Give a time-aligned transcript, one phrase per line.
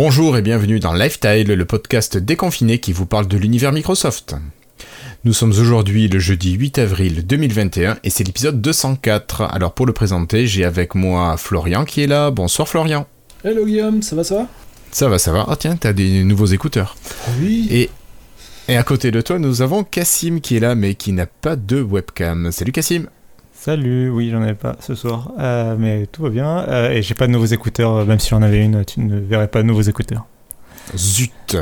[0.00, 4.36] Bonjour et bienvenue dans Lifestyle, le podcast déconfiné qui vous parle de l'univers Microsoft.
[5.24, 9.42] Nous sommes aujourd'hui le jeudi 8 avril 2021 et c'est l'épisode 204.
[9.42, 12.30] Alors pour le présenter, j'ai avec moi Florian qui est là.
[12.30, 13.08] Bonsoir Florian.
[13.42, 14.46] Hello Guillaume, ça va ça va?
[14.92, 15.44] Ça va, ça va.
[15.48, 16.96] Ah tiens, t'as des nouveaux écouteurs.
[17.40, 17.66] Oui.
[17.72, 17.90] Et,
[18.68, 21.56] et à côté de toi, nous avons Cassim qui est là mais qui n'a pas
[21.56, 22.52] de webcam.
[22.52, 23.08] Salut Cassim.
[23.60, 26.58] Salut, oui, j'en avais pas ce soir, euh, mais tout va bien.
[26.68, 29.18] Euh, et j'ai pas de nouveaux écouteurs, euh, même si j'en avais une, tu ne
[29.18, 30.26] verrais pas de nouveaux écouteurs.
[30.96, 31.56] Zut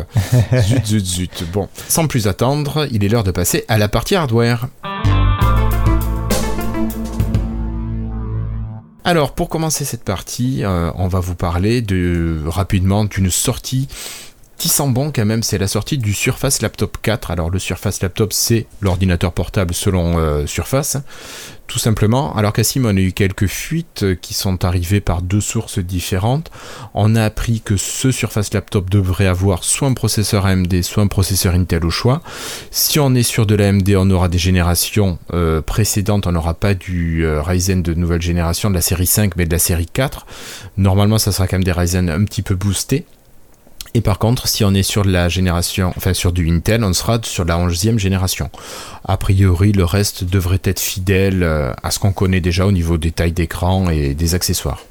[0.52, 1.44] Zut, zut, zut.
[1.54, 4.68] Bon, sans plus attendre, il est l'heure de passer à la partie hardware.
[9.06, 13.88] Alors, pour commencer cette partie, euh, on va vous parler de, rapidement d'une sortie
[14.88, 17.30] bon quand même, c'est la sortie du Surface Laptop 4.
[17.30, 20.98] Alors le Surface Laptop, c'est l'ordinateur portable selon euh, Surface,
[21.66, 22.34] tout simplement.
[22.36, 26.50] Alors Cassim, on a eu quelques fuites qui sont arrivées par deux sources différentes.
[26.94, 31.08] On a appris que ce Surface Laptop devrait avoir soit un processeur AMD, soit un
[31.08, 32.22] processeur Intel au choix.
[32.70, 36.74] Si on est sur de l'AMD, on aura des générations euh, précédentes, on n'aura pas
[36.74, 40.26] du euh, Ryzen de nouvelle génération de la série 5, mais de la série 4.
[40.76, 43.06] Normalement, ça sera quand même des Ryzen un petit peu boostés.
[43.96, 47.18] Et par contre, si on est sur la génération, enfin sur du Intel, on sera
[47.22, 48.50] sur la 11e génération.
[49.06, 52.98] A priori, le reste devrait être fidèle euh, à ce qu'on connaît déjà au niveau
[52.98, 54.82] des tailles d'écran et des accessoires.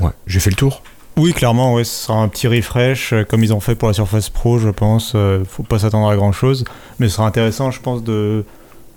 [0.00, 0.82] Ouais, j'ai fait le tour?
[1.18, 4.30] Oui, clairement, ce sera un petit refresh, euh, comme ils ont fait pour la Surface
[4.30, 5.12] Pro, je pense.
[5.14, 6.64] Euh, faut pas s'attendre à grand chose.
[7.00, 8.46] Mais ce sera intéressant, je pense, de,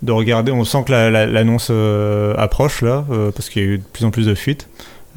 [0.00, 0.50] de regarder.
[0.50, 1.70] On sent que l'annonce
[2.38, 3.04] approche là,
[3.34, 4.66] parce qu'il y a eu de plus en plus de fuites.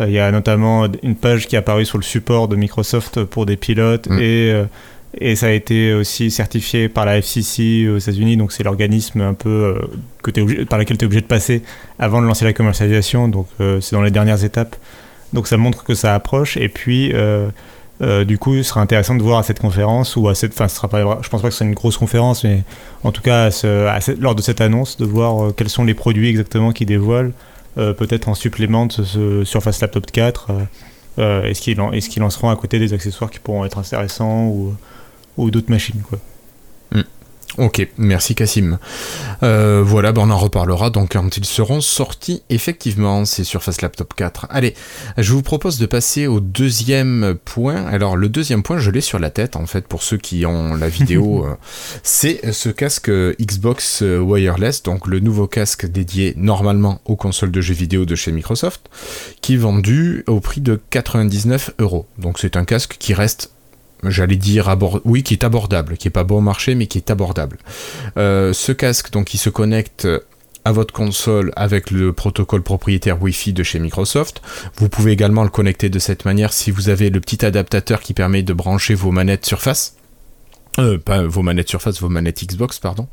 [0.08, 3.46] Il y a notamment une page qui est apparue sur le support de Microsoft pour
[3.46, 4.20] des pilotes Mm.
[4.20, 4.64] et, euh,
[5.20, 9.34] et ça a été aussi certifié par la FCC aux États-Unis, donc c'est l'organisme un
[9.34, 9.82] peu euh,
[10.22, 11.64] que t'es obligé- par lequel tu es obligé de passer
[11.98, 14.76] avant de lancer la commercialisation, donc euh, c'est dans les dernières étapes.
[15.34, 17.50] Donc ça montre que ça approche et puis euh,
[18.02, 20.68] euh, du coup, ce sera intéressant de voir à cette conférence ou à cette, enfin,
[20.70, 22.64] ce sera pas, je pense pas que ce soit une grosse conférence, mais
[23.04, 25.70] en tout cas, à ce- à cette- lors de cette annonce, de voir euh, quels
[25.70, 30.12] sont les produits exactement qu'ils dévoilent, euh, peut-être en supplément de ce, ce Surface Laptop
[30.12, 30.52] 4.
[30.52, 30.54] euh,
[31.20, 31.62] euh, est-ce
[32.10, 34.76] qu'ils lanceront à côté des accessoires qui pourront être intéressants ou,
[35.38, 36.20] ou d'autres machines, quoi.
[37.60, 38.78] Ok, merci Cassim.
[39.44, 44.14] Euh, voilà, ben on en reparlera donc quand ils seront sortis effectivement, c'est Surface Laptop
[44.14, 44.48] 4.
[44.50, 44.76] Allez,
[45.18, 47.86] je vous propose de passer au deuxième point.
[47.88, 50.74] Alors le deuxième point, je l'ai sur la tête en fait pour ceux qui ont
[50.74, 51.46] la vidéo.
[51.48, 51.56] euh,
[52.02, 57.60] c'est ce casque euh, Xbox Wireless, donc le nouveau casque dédié normalement aux consoles de
[57.60, 58.90] jeux vidéo de chez Microsoft,
[59.42, 62.08] qui est vendu au prix de 99 euros.
[62.20, 63.52] Donc c'est un casque qui reste
[64.04, 67.58] j'allais dire oui qui est abordable qui est pas bon marché mais qui est abordable
[68.18, 70.08] Euh, ce casque donc il se connecte
[70.66, 74.42] à votre console avec le protocole propriétaire Wi-Fi de chez Microsoft.
[74.76, 78.14] Vous pouvez également le connecter de cette manière si vous avez le petit adaptateur qui
[78.14, 79.96] permet de brancher vos manettes Surface.
[80.78, 83.08] Euh, pas vos manettes Surface, vos manettes Xbox, pardon.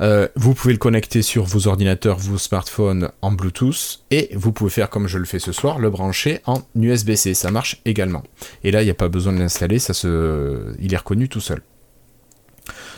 [0.00, 4.70] Euh, vous pouvez le connecter sur vos ordinateurs, vos smartphones en Bluetooth et vous pouvez
[4.70, 7.34] faire comme je le fais ce soir, le brancher en USB-C.
[7.34, 8.22] Ça marche également.
[8.64, 10.74] Et là, il n'y a pas besoin de l'installer, ça se...
[10.80, 11.62] il est reconnu tout seul.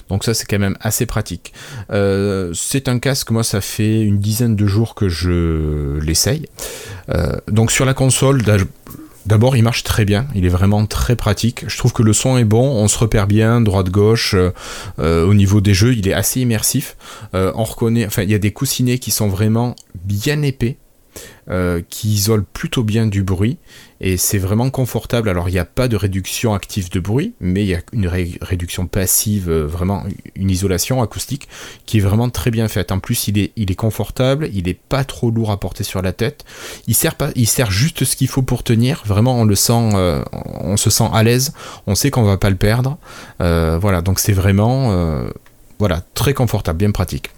[0.08, 1.52] Donc ça c'est quand même assez pratique.
[1.90, 6.46] Euh, c'est un casque, moi ça fait une dizaine de jours que je l'essaye.
[7.08, 8.42] Euh, donc sur la console,
[9.26, 11.64] d'abord il marche très bien, il est vraiment très pratique.
[11.68, 14.34] Je trouve que le son est bon, on se repère bien, droite-gauche.
[14.34, 14.50] euh,
[14.98, 16.96] euh, au niveau des jeux, il est assez immersif.
[17.34, 20.76] Euh, on reconnaît, enfin il y a des coussinets qui sont vraiment bien épais.
[21.50, 23.58] Euh, qui isolent plutôt bien du bruit
[24.00, 25.28] et c'est vraiment confortable.
[25.28, 28.08] Alors il n'y a pas de réduction active de bruit, mais il y a une
[28.08, 30.04] ré- réduction passive, euh, vraiment
[30.34, 31.48] une isolation acoustique
[31.86, 32.90] qui est vraiment très bien faite.
[32.92, 36.02] En plus, il est, il est confortable, il est pas trop lourd à porter sur
[36.02, 36.44] la tête.
[36.86, 39.02] Il sert pas, il sert juste ce qu'il faut pour tenir.
[39.04, 41.52] Vraiment, on le sent, euh, on se sent à l'aise.
[41.86, 42.98] On sait qu'on va pas le perdre.
[43.38, 45.24] Voilà, donc c'est vraiment,
[45.78, 47.30] voilà, très confortable, bien pratique.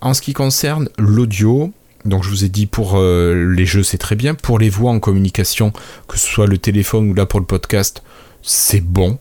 [0.00, 1.72] En ce qui concerne l'audio.
[2.04, 4.92] Donc je vous ai dit pour euh, les jeux c'est très bien, pour les voix
[4.92, 5.72] en communication,
[6.06, 8.02] que ce soit le téléphone ou là pour le podcast,
[8.42, 9.18] c'est bon.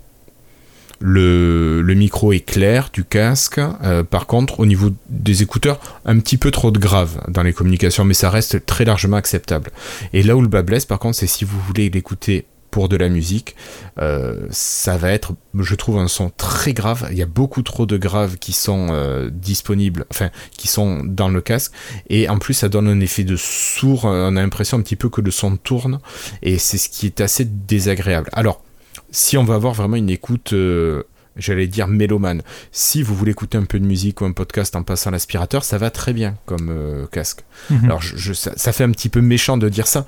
[1.00, 3.60] Le, micro est clair du casque.
[3.84, 7.54] Euh, par contre, au niveau des écouteurs, un petit peu trop de grave dans les
[7.54, 9.70] communications, mais ça reste très largement acceptable.
[10.14, 12.98] Et là où le bas blesse, par contre, c'est si vous voulez l'écouter pour de
[12.98, 13.56] la musique,
[13.98, 17.08] euh, ça va être, je trouve, un son très grave.
[17.12, 21.30] Il y a beaucoup trop de graves qui sont euh, disponibles, enfin, qui sont dans
[21.30, 21.72] le casque.
[22.10, 24.06] Et en plus, ça donne un effet de sourd.
[24.06, 26.00] On a l'impression un petit peu que le son tourne.
[26.42, 28.30] Et c'est ce qui est assez désagréable.
[28.34, 28.64] Alors,
[29.12, 31.04] si on va avoir vraiment une écoute, euh,
[31.38, 32.42] j'allais dire mélomane,
[32.72, 35.78] si vous voulez écouter un peu de musique ou un podcast en passant l'aspirateur, ça
[35.78, 37.44] va très bien comme casque.
[37.70, 37.86] Mhm.
[37.86, 40.06] Alors, je, je- ça, ça fait un petit peu méchant de dire ça,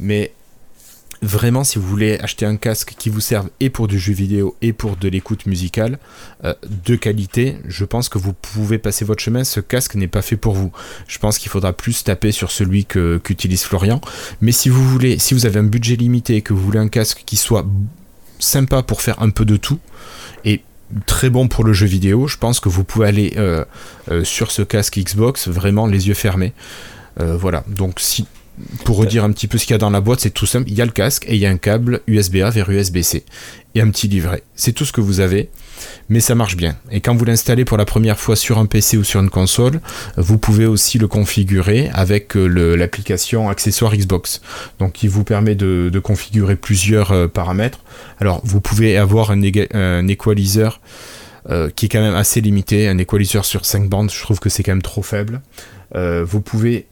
[0.00, 0.32] mais
[1.22, 4.56] vraiment, si vous voulez acheter un casque qui vous serve et pour du jeu vidéo
[4.62, 5.98] et pour de l'écoute musicale
[6.44, 6.54] euh,
[6.86, 9.44] de qualité, je pense que vous pouvez passer votre chemin.
[9.44, 10.72] Ce casque n'est pas fait pour vous.
[11.06, 14.00] Je pense qu'il faudra plus taper sur celui qu'utilise Florian.
[14.40, 16.88] Mais si vous voulez, si vous avez un budget limité et que vous voulez un
[16.88, 17.66] casque qui soit
[18.38, 19.78] sympa pour faire un peu de tout
[20.44, 20.62] et
[21.04, 23.64] très bon pour le jeu vidéo, je pense que vous pouvez aller euh,
[24.10, 26.54] euh, sur ce casque Xbox vraiment les yeux fermés.
[27.18, 27.64] voilà.
[27.68, 28.26] Donc si
[28.84, 30.68] pour redire un petit peu ce qu'il y a dans la boîte, c'est tout simple.
[30.68, 33.24] Il y a le casque et il y a un câble USB-A vers USB-C
[33.74, 34.42] et un petit livret.
[34.54, 35.48] C'est tout ce que vous avez,
[36.08, 36.76] mais ça marche bien.
[36.90, 39.80] Et quand vous l'installez pour la première fois sur un PC ou sur une console,
[40.16, 44.40] vous pouvez aussi le configurer avec euh, l'application accessoire Xbox.
[44.78, 47.80] Donc, qui vous permet de, configurer plusieurs euh, paramètres.
[48.20, 50.08] Alors, vous pouvez avoir un, un
[51.48, 52.88] euh, qui est quand même assez limité.
[52.88, 55.40] Un equalizer sur 5 bandes, je trouve que c'est quand même trop faible.
[55.94, 56.86] vous pouvez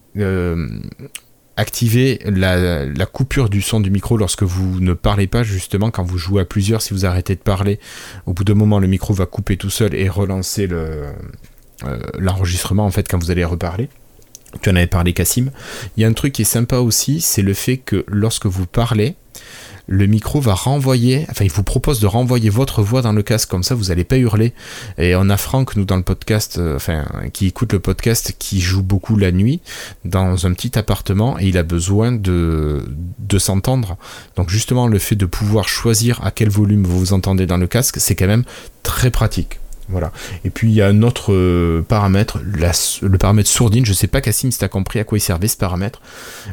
[1.58, 6.16] activer la, coupure du son du micro lorsque vous ne parlez pas, justement, quand vous
[6.16, 7.80] jouez à plusieurs, si vous arrêtez de parler,
[8.26, 11.12] au bout d'un moment, le micro va couper tout seul et relancer euh,
[12.16, 13.88] l'enregistrement, en fait, quand vous allez reparler.
[14.62, 15.50] Tu en avais parlé, Cassim.
[15.96, 18.66] Il y a un truc qui est sympa aussi, c'est le fait que lorsque vous
[18.66, 19.16] parlez,
[19.88, 23.48] le micro va renvoyer, enfin il vous propose de renvoyer votre voix dans le casque,
[23.48, 24.52] comme ça vous n'allez pas hurler.
[24.98, 28.60] Et on a Franck, nous dans le podcast, euh, enfin qui écoute le podcast, qui
[28.60, 29.60] joue beaucoup la nuit
[30.04, 32.84] dans un petit appartement et il a besoin de,
[33.18, 33.96] de s'entendre.
[34.36, 37.66] Donc justement le fait de pouvoir choisir à quel volume vous vous entendez dans le
[37.66, 38.44] casque, c'est quand même
[38.82, 39.58] très pratique.
[39.88, 40.12] Voilà.
[40.44, 43.86] Et puis il y a un autre euh, paramètre, le paramètre sourdine.
[43.86, 46.00] Je sais pas, Cassim, si tu as compris à quoi il servait ce paramètre.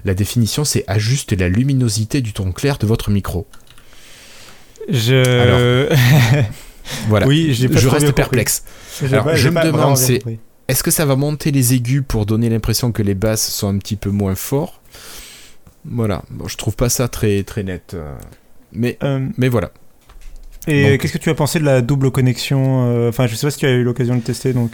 [0.06, 3.48] La définition, c'est ajuster la luminosité du ton clair de votre micro.
[4.90, 5.90] Je.
[7.08, 7.28] voilà.
[7.28, 8.64] Oui, je reste perplexe.
[9.04, 10.22] Alors, je me demande, c'est
[10.68, 13.78] est-ce que ça va monter les aigus pour donner l'impression que les basses sont un
[13.78, 14.82] petit peu moins forts?
[15.86, 16.24] Voilà.
[16.32, 17.92] Bon, je trouve pas ça très très net.
[17.94, 18.16] Euh.
[18.72, 19.72] Mais, euh, mais voilà.
[20.68, 23.52] Et qu'est-ce que tu as pensé de la double connexion euh, Enfin, je sais pas
[23.52, 24.72] si tu as eu l'occasion de tester, donc.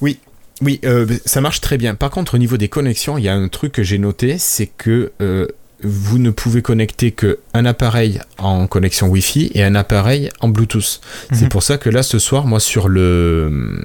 [0.00, 0.18] Oui,
[0.60, 1.94] oui, euh, ça marche très bien.
[1.94, 4.66] Par contre, au niveau des connexions, il y a un truc que j'ai noté, c'est
[4.66, 5.46] que euh,
[5.82, 11.00] vous ne pouvez connecter qu'un appareil en connexion Wi-Fi et un appareil en Bluetooth.
[11.32, 11.48] C'est mhm.
[11.48, 13.82] pour ça que là, ce soir, moi, sur le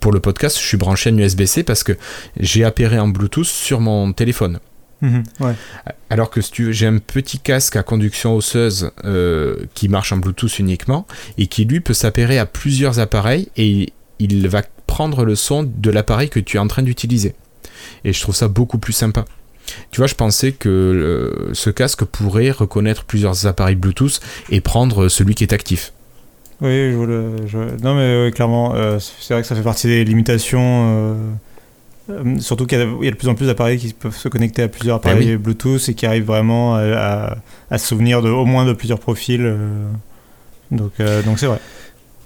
[0.00, 1.92] pour le podcast, je suis branché en USB-C parce que
[2.38, 4.58] j'ai appairé en Bluetooth sur mon téléphone.
[5.02, 5.22] Mhm,
[6.10, 10.18] Alors que si tu j'ai un petit casque à conduction osseuse euh, qui marche en
[10.18, 11.06] Bluetooth uniquement
[11.38, 15.90] et qui lui peut s'appairer à plusieurs appareils et il va prendre le son de
[15.90, 17.34] l'appareil que tu es en train d'utiliser.
[18.04, 19.24] Et je trouve ça beaucoup plus sympa.
[19.90, 24.20] Tu vois, je pensais que euh, ce casque pourrait reconnaître plusieurs appareils Bluetooth
[24.50, 25.92] et prendre celui qui est actif.
[26.60, 31.16] Oui, je, non mais clairement, euh, c'est vrai que ça fait partie des limitations
[32.38, 35.00] surtout qu'il y, a de plus en plus d'appareils qui peuvent se connecter à plusieurs
[35.00, 37.36] ben appareils Bluetooth et qui arrivent vraiment à,
[37.72, 39.44] se souvenir de, au moins de plusieurs profils.
[39.44, 39.88] Euh.
[40.70, 41.60] donc euh, donc c'est vrai.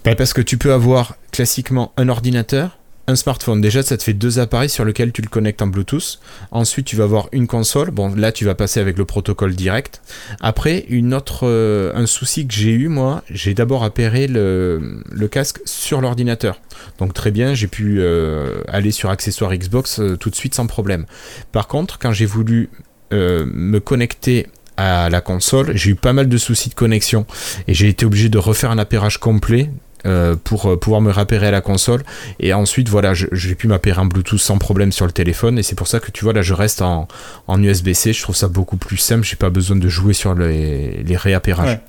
[0.05, 3.61] Ben, parce que tu peux avoir classiquement un ordinateur, un smartphone.
[3.61, 6.21] Déjà, ça te fait deux appareils sur lesquels tu le connectes en Bluetooth.
[6.51, 7.91] Ensuite, tu vas avoir une console.
[7.91, 10.01] Bon, là, tu vas passer avec le protocole direct.
[10.41, 15.61] Après, une autre, euh, un souci que j'ai eu, moi, j'ai d'abord appairé le, casque
[15.65, 16.61] sur l'ordinateur.
[16.99, 20.67] Donc, très bien, j'ai pu euh, aller sur accessoires Xbox euh, tout de suite sans
[20.67, 21.07] problème.
[21.53, 22.71] Par contre, quand j'ai voulu
[23.13, 27.27] me connecter à la console, j'ai eu pas mal de soucis de connexion
[27.69, 29.71] et j'ai été obligé de refaire un appairage complet
[30.07, 32.03] euh, pour euh, pouvoir me rappairer à la console.
[32.41, 35.59] Et ensuite, voilà, j'ai pu m'appairer en Bluetooth sans problème sur le téléphone.
[35.59, 37.09] Et c'est pour ça que tu vois, là, je reste en,
[37.47, 38.13] en USB-C.
[38.13, 39.25] Je trouve ça beaucoup plus simple.
[39.25, 41.81] J'ai pas besoin de jouer sur les, les réappérages.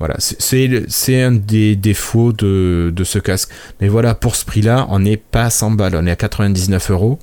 [0.00, 3.50] Voilà, c'est un des défauts de, de, ce casque.
[3.82, 6.90] Mais voilà, pour ce prix-là, on n'est pas à 100 balles, on est à 99
[6.90, 7.18] euros.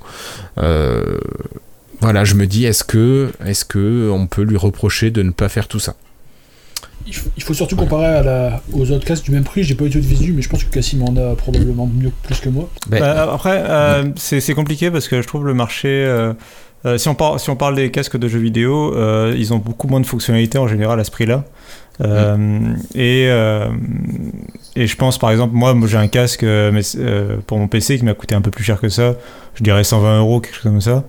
[0.59, 1.17] Euh,
[2.01, 5.49] voilà, je me dis, est-ce que, est-ce que on peut lui reprocher de ne pas
[5.49, 5.95] faire tout ça?
[7.05, 9.63] Il faut surtout comparer à la, aux autres casques du même prix.
[9.63, 12.11] J'ai pas eu tout de visu, mais je pense que Cassim en a probablement mieux
[12.23, 12.69] plus que moi.
[12.89, 15.87] Ben, bah, après, euh, c'est compliqué parce que je trouve le marché.
[15.87, 16.33] Euh,
[16.85, 18.93] euh, si, on parle, si on parle des casques de jeux vidéo,
[19.33, 21.45] ils ont beaucoup moins de fonctionnalités en général à ce prix-là.
[22.93, 23.23] Et,
[24.75, 26.81] et je pense par exemple, moi, j'ai un casque mais,
[27.47, 29.15] pour mon PC qui m'a coûté un peu plus cher que ça.
[29.55, 31.03] Je dirais 120 euros, quelque chose comme ça.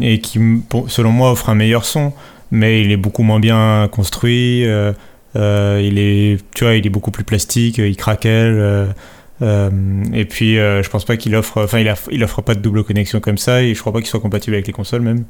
[0.00, 0.40] et qui,
[0.88, 2.12] selon moi, offre un meilleur son
[2.50, 4.64] mais il est beaucoup moins bien construit.
[4.66, 4.92] Euh,
[5.36, 8.92] euh, il est, tu vois, il est beaucoup plus plastique, il craquelle.
[9.40, 9.70] Euh,
[10.12, 13.20] et puis, je pense pas qu'il offre, enfin, il, il, offre pas de double connexion
[13.20, 15.24] comme ça, et je crois pas qu'il soit compatible avec les consoles même.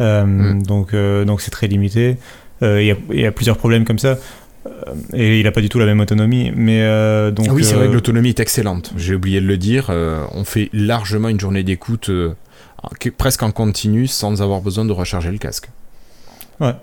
[0.00, 0.62] Mm.
[0.62, 2.16] Donc, donc c'est très limité.
[2.62, 4.18] Il y, y, a plusieurs problèmes comme ça.
[5.12, 6.50] Et il n'a pas du tout la même autonomie.
[6.56, 6.80] Mais
[7.30, 8.92] donc, oui, c'est vrai que l'autonomie est excellente.
[8.96, 9.90] J'ai oublié de le dire.
[10.32, 12.10] on fait largement une journée d'écoute
[13.16, 15.68] presque en continu sans avoir besoin de recharger le casque.
[16.60, 16.74] Ouais.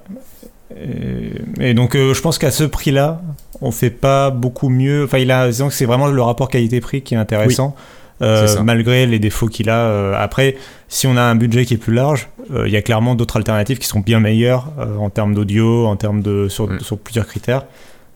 [1.60, 3.22] Et, donc, euh, je pense qu'à ce prix-là,
[3.62, 5.04] on fait pas beaucoup mieux.
[5.06, 7.76] Enfin, il a, disons que c'est vraiment le rapport qualité-prix qui est intéressant.
[8.22, 9.80] Euh, malgré les défauts qu'il a.
[9.80, 10.56] Euh, après,
[10.88, 13.80] si on a un budget qui est plus large, il y a clairement d'autres alternatives
[13.80, 14.68] qui sont bien meilleures
[15.00, 16.82] en termes d'audio, en termes de sur, mm.
[16.82, 17.64] sur plusieurs critères.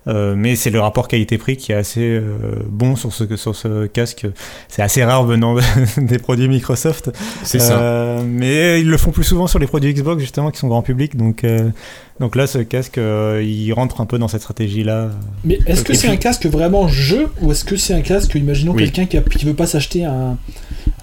[0.08, 2.22] Euh, mais c'est le rapport qualité-prix qui est assez euh,
[2.70, 4.28] bon sur ce, sur ce casque.
[4.68, 5.56] C'est assez rare venant
[5.98, 7.12] des produits Microsoft.
[7.44, 7.80] C'est ça.
[7.80, 10.84] Euh, mais ils le font plus souvent sur les produits Xbox, justement, qui sont grand
[10.84, 11.16] public.
[11.16, 11.44] Donc,
[12.20, 15.10] donc là, ce casque, il rentre un peu dans cette stratégie-là.
[15.44, 18.74] Mais est-ce que c'est un casque vraiment jeu ou est-ce que c'est un casque, imaginons
[18.74, 20.38] quelqu'un qui, ne veut pas s'acheter un,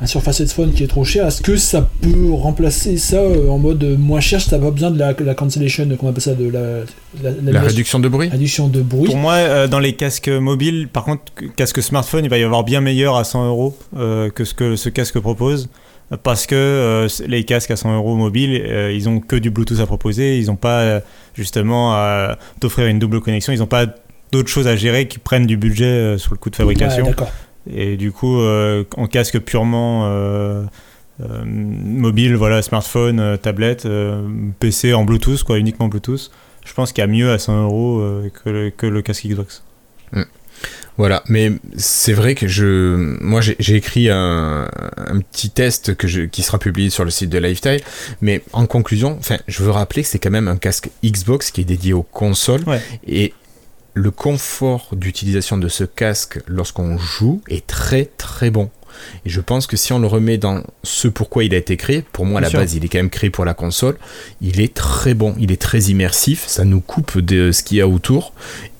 [0.03, 3.85] un Surface Headphone qui est trop cher, est-ce que ça peut remplacer ça en mode
[3.99, 7.31] moins cher si t'as pas besoin de la, la cancellation, qu'on appelle ça, de la,
[7.43, 9.07] la, réduction de bruit Réduction de bruit.
[9.07, 11.23] Pour moi, dans les casques mobiles, par contre,
[11.57, 14.89] casque smartphone, il va y avoir bien meilleur à 100 euros que ce que ce
[14.89, 15.69] casque propose
[16.17, 19.81] parce que euh, les casques à 100 euros mobiles, euh, ils ont que du Bluetooth
[19.81, 21.01] à proposer, ils n'ont pas euh,
[21.35, 23.87] justement à t'offrir une double connexion, ils n'ont pas
[24.31, 27.15] d'autres choses à gérer qui prennent du budget sur le coût de fabrication.
[27.71, 30.11] Et du coup, en casque purement
[31.19, 33.87] mobile, voilà, smartphone, tablette,
[34.59, 36.31] PC en Bluetooth, quoi, uniquement Bluetooth,
[36.65, 38.03] je pense qu'il y a mieux à 100 euros
[38.45, 39.63] que, que, le casque Xbox.
[40.13, 40.23] Mm.
[40.99, 44.69] Voilà, mais c'est vrai que je, moi j'ai écrit un,
[45.31, 47.79] petit test que je, qui sera publié sur le site de Lifetime,
[48.21, 51.63] mais en conclusion, enfin, je veux rappeler que c'est quand même un casque Xbox qui
[51.63, 52.65] est dédié aux consoles
[53.07, 53.33] et
[53.95, 58.71] le confort d'utilisation de ce casque lorsqu'on joue est très très bon.
[59.25, 62.05] Et je pense que si on le remet dans ce pourquoi il a été créé,
[62.13, 63.97] pour moi à la base il est quand même créé pour la console,
[64.41, 67.81] il est très bon, il est très immersif, ça nous coupe de ce qu'il y
[67.81, 68.33] a autour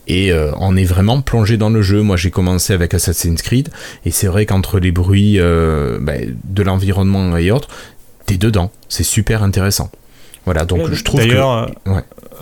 [0.09, 2.03] et euh, on est vraiment plongé dans le jeu.
[2.03, 3.69] Moi, j'ai commencé avec Assassin's Creed,
[4.05, 6.15] et c'est vrai qu'entre les bruits euh, bah,
[6.45, 7.69] de l'environnement et autres,
[8.27, 8.71] t'es dedans.
[8.89, 9.91] C'est super intéressant.
[10.45, 11.71] Voilà, donc je trouve D'ailleurs,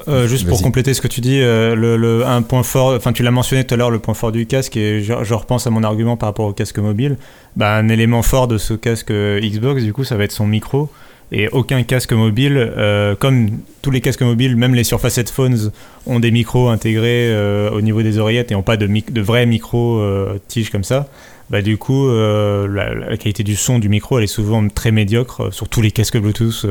[0.09, 3.31] euh, juste pour compléter ce que tu dis, le, un point fort, enfin tu l'as
[3.31, 6.17] mentionné tout à l'heure, le point fort du casque, et je, repense à mon argument
[6.17, 7.17] par rapport au casque mobile.
[7.57, 10.89] Bah, un élément fort de ce casque Xbox, du coup, ça va être son micro
[11.33, 13.51] et aucun casque mobile, euh, comme
[13.83, 15.71] tous les casques mobiles, même les Surface Headphones
[16.07, 19.47] ont des micros intégrés euh, au niveau des oreillettes et n'ont pas de, de vrais
[19.47, 21.09] micros euh, tiges comme ça.
[21.51, 25.53] Bah, du coup, la, qualité du son du micro, elle est souvent très médiocre.
[25.53, 26.67] Sur tous les casques Bluetooth,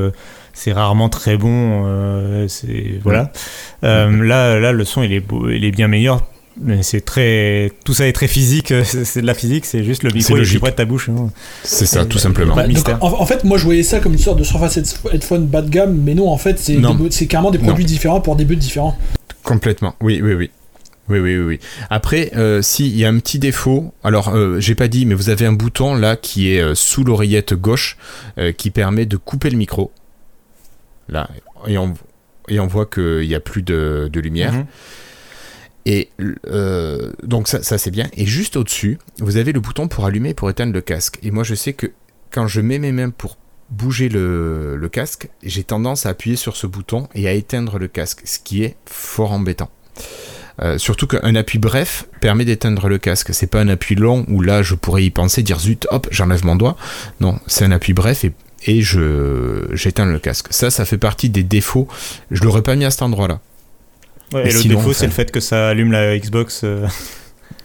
[0.54, 1.84] c'est rarement très bon.
[3.04, 3.32] voilà.
[3.82, 6.24] là, là, le son, il est, il est bien meilleur
[6.62, 10.12] mais c'est très tout ça est très physique c'est de la physique c'est juste le
[10.12, 11.30] micro est près de ta bouche hein.
[11.64, 12.66] c'est ça tout simplement bah,
[13.02, 14.78] en, fait moi je voyais ça comme une sorte de Surface
[15.12, 16.78] Headphone bas de gamme mais non en fait c'est
[17.12, 18.98] c'est carrément des produits différents pour des buts différents
[19.44, 20.50] complètement oui oui oui
[21.10, 21.60] oui, oui, oui.
[21.90, 25.30] Après, euh, s'il y a un petit défaut, alors euh, j'ai pas dit, mais vous
[25.30, 27.98] avez un bouton là qui est euh, sous l'oreillette gauche
[28.58, 29.92] qui permet de couper le micro.
[31.10, 31.30] Là,
[31.68, 31.94] et on,
[32.48, 34.54] et on voit qu'il n'y a plus de, de lumière.
[34.54, 34.66] Mhm.
[35.86, 36.10] Et
[36.48, 38.10] euh, donc ça, c'est bien.
[38.14, 41.18] Et juste au-dessus, vous avez le bouton pour allumer et pour éteindre le casque.
[41.24, 41.88] Et moi je sais que
[42.32, 43.38] quand je mets mes mains pour
[43.70, 48.22] bouger le, casque, j'ai tendance à appuyer sur ce bouton et à éteindre le casque,
[48.26, 49.72] ce qui est fort embêtant.
[50.62, 53.34] Euh, surtout qu'un appui bref permet d'éteindre le casque.
[53.34, 56.46] C'est pas un appui long où là je pourrais y penser, dire zut, hop, j'enlève
[56.46, 56.76] mon doigt.
[57.22, 58.34] Non, c'est un appui bref et,
[58.66, 60.48] et je j'éteins le casque.
[60.50, 61.88] Ça, ça fait partie des défauts.
[62.32, 63.40] Je l'aurais pas mis à cet endroit-là
[64.38, 66.62] et, le défaut, c'est le fait que ça allume la Xbox.
[66.64, 66.88] Euh,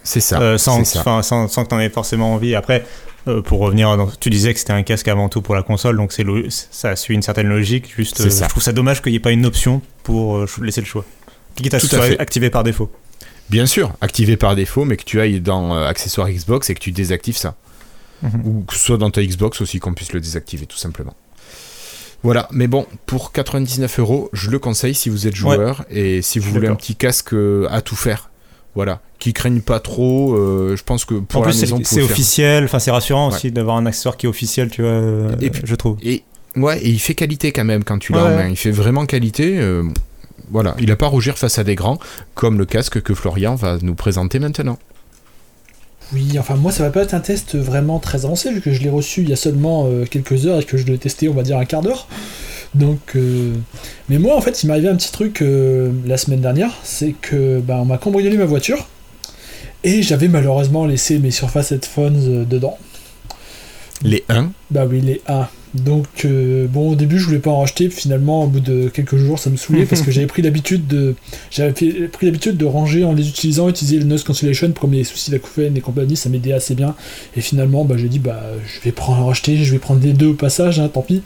[0.03, 0.41] c'est ça.
[0.41, 2.55] Euh, sans, sans, sans, que tu en aies forcément envie.
[2.55, 2.85] Après,
[3.29, 6.13] euh, pour revenir, tu disais que c'était un casque avant tout pour la console, donc
[6.13, 7.93] c'est ça suit une certaine logique.
[7.97, 11.05] Juste, je trouve ça dommage qu'il n'y ait pas une option pour laisser le choix.
[11.57, 12.91] Qui à soit activé par défaut.
[13.51, 16.93] Bien sûr, activé par défaut, mais que tu ailles dans accessoires Xbox et que tu
[16.93, 17.55] désactives ça.
[18.23, 18.43] Mhm.
[18.45, 21.15] Ou que ce soit dans ta Xbox aussi qu'on puisse le désactiver, tout simplement.
[22.23, 26.39] Voilà, mais bon, pour 99 euros, je le conseille si vous êtes joueur et si
[26.39, 28.31] vous voulez un petit casque euh, à tout faire.
[28.75, 30.35] Voilà, qui craignent pas trop.
[30.35, 32.65] Euh, je pense que pour en plus, c'est officiel.
[32.65, 34.91] Enfin, c'est rassurant aussi d'avoir un accessoire qui est officiel, tu vois.
[34.91, 35.99] Euh, et puis, je trouve.
[36.03, 36.25] Et
[36.57, 38.49] ouais, et il fait qualité quand même quand tu l'as en main.
[38.49, 39.61] Il fait vraiment qualité.
[40.51, 41.99] Voilà, il a pas à rougir face à des grands,
[42.35, 44.79] comme le casque que Florian va nous présenter maintenant.
[46.13, 48.83] Oui, enfin moi ça va pas être un test vraiment très avancé vu que je
[48.83, 51.35] l'ai reçu il y a seulement euh, quelques heures et que je l'ai testé on
[51.35, 52.09] va dire un quart d'heure.
[52.75, 53.53] Donc, euh,
[54.09, 57.13] mais moi en fait il m'est arrivé un petit truc euh, la semaine dernière, c'est
[57.13, 58.87] que bah, on m'a cambriolé ma voiture
[59.83, 62.79] et j'avais malheureusement laissé mes Surface Headphones dedans.
[64.03, 65.49] Les 1 Bah oui les 1.
[65.75, 67.91] Donc, euh, bon, au début, je voulais pas en racheter.
[67.91, 71.15] Finalement, au bout de quelques jours, ça me saoulait parce que j'avais pris l'habitude de,
[71.51, 75.31] j'avais pris l'habitude de ranger en les utilisant, utiliser le noise cancellation pour mes soucis
[75.31, 76.17] d'acouphènes et compagnie.
[76.17, 76.95] Ça m'aidait assez bien.
[77.37, 79.57] Et finalement, bah, j'ai dit, bah, je vais prendre en racheter.
[79.57, 81.23] Je vais prendre les deux au passage, hein, tant pis.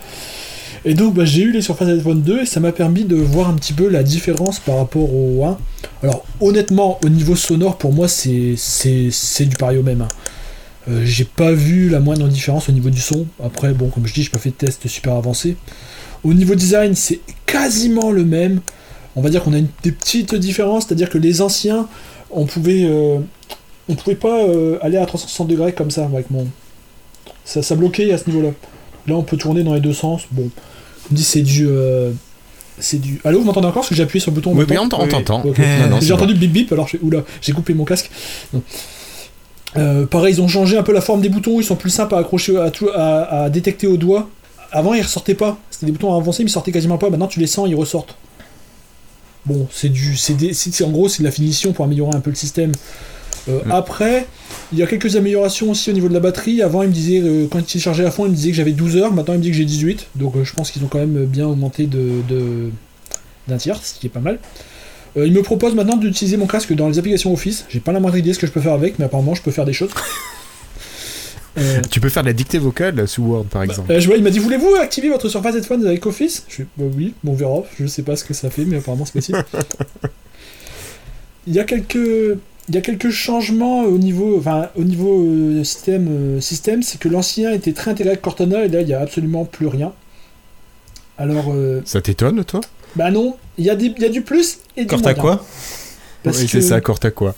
[0.85, 3.49] Et donc bah, j'ai eu les Surface iPhone 2 et ça m'a permis de voir
[3.49, 5.59] un petit peu la différence par rapport au 1.
[6.03, 10.03] Alors honnêtement, au niveau sonore, pour moi c'est c'est du pari au même.
[10.03, 10.09] Hein.
[10.89, 13.27] Euh, j'ai pas vu la moindre différence au niveau du son.
[13.43, 15.57] Après, bon, comme je dis, j'ai pas fait de test super avancé.
[16.25, 18.61] Au niveau design, c'est quasiment le même.
[19.17, 21.89] On va dire qu'on a une, des petites différences, c'est-à-dire que les anciens,
[22.31, 23.19] on pouvait, euh,
[23.89, 26.47] on pouvait pas euh, aller à 360 degrés comme ça avec mon.
[27.45, 28.51] Ça, ça bloquait à ce niveau-là.
[29.07, 30.23] Là, on peut tourner dans les deux sens.
[30.31, 30.51] Bon,
[31.11, 31.69] on dit c'est du.
[32.79, 33.21] c'est du.
[33.25, 33.83] Allô, vous m'entendez encore?
[33.83, 35.43] Parce que j'ai appuyé sur le bouton Oui, on t'entend.
[36.01, 38.11] j'ai entendu bip bip, alors oula, j'ai coupé mon casque.
[39.77, 42.15] Euh, pareil, ils ont changé un peu la forme des boutons, ils sont plus simples
[42.15, 44.29] à accrocher, à, à, détecter au doigt.
[44.73, 45.59] Avant, ils ressortaient pas.
[45.71, 47.11] C'était des boutons avancés, mais ils sortaient quasiment pas.
[47.11, 48.17] Maintenant, tu les sens, ils ressortent.
[49.47, 52.37] Bon, c'est du, c'est en gros, c'est de la finition pour améliorer un peu le
[52.37, 52.73] système.
[53.49, 53.71] Euh, mm.
[53.71, 54.27] Après,
[54.73, 56.61] il y a quelques améliorations aussi au niveau de la batterie.
[56.61, 58.73] Avant, il me disait, euh, quand il chargeait à fond, il me disait que j'avais
[58.73, 59.13] 12 heures.
[59.13, 60.09] Maintenant, il me dit que j'ai 18.
[60.17, 62.71] Donc, je pense qu'ils ont quand même bien augmenté de,
[63.47, 64.39] d'un tiers, ce qui est pas mal.
[65.17, 67.65] Euh, il me propose maintenant d'utiliser mon casque dans les applications Office.
[67.69, 69.43] J'ai pas la moindre idée de ce que je peux faire avec, mais apparemment je
[69.43, 69.91] peux faire des choses.
[71.57, 73.91] Euh, tu peux faire de la dictée vocale sous Word par bah, exemple.
[73.91, 76.45] Euh, je vois, il m'a dit Voulez-vous activer votre Surface Headphones avec Office?
[76.49, 77.63] Je bah oui, bon, on verra.
[77.81, 79.45] Je sais pas ce que ça fait, mais apparemment c'est possible.
[81.49, 82.39] il y a quelques.
[82.69, 87.51] Il y a quelques changements au niveau, enfin, au niveau système, système c'est que l'ancien
[87.51, 89.93] était très intégré avec Cortana et là il n'y a absolument plus rien.
[91.17, 91.53] Alors.
[91.87, 92.61] Ça t'étonne toi?
[92.97, 95.45] Bah non, il y, a y a du plus et du Corta quoi
[96.25, 97.35] Oui, c'est ça, Corta quoi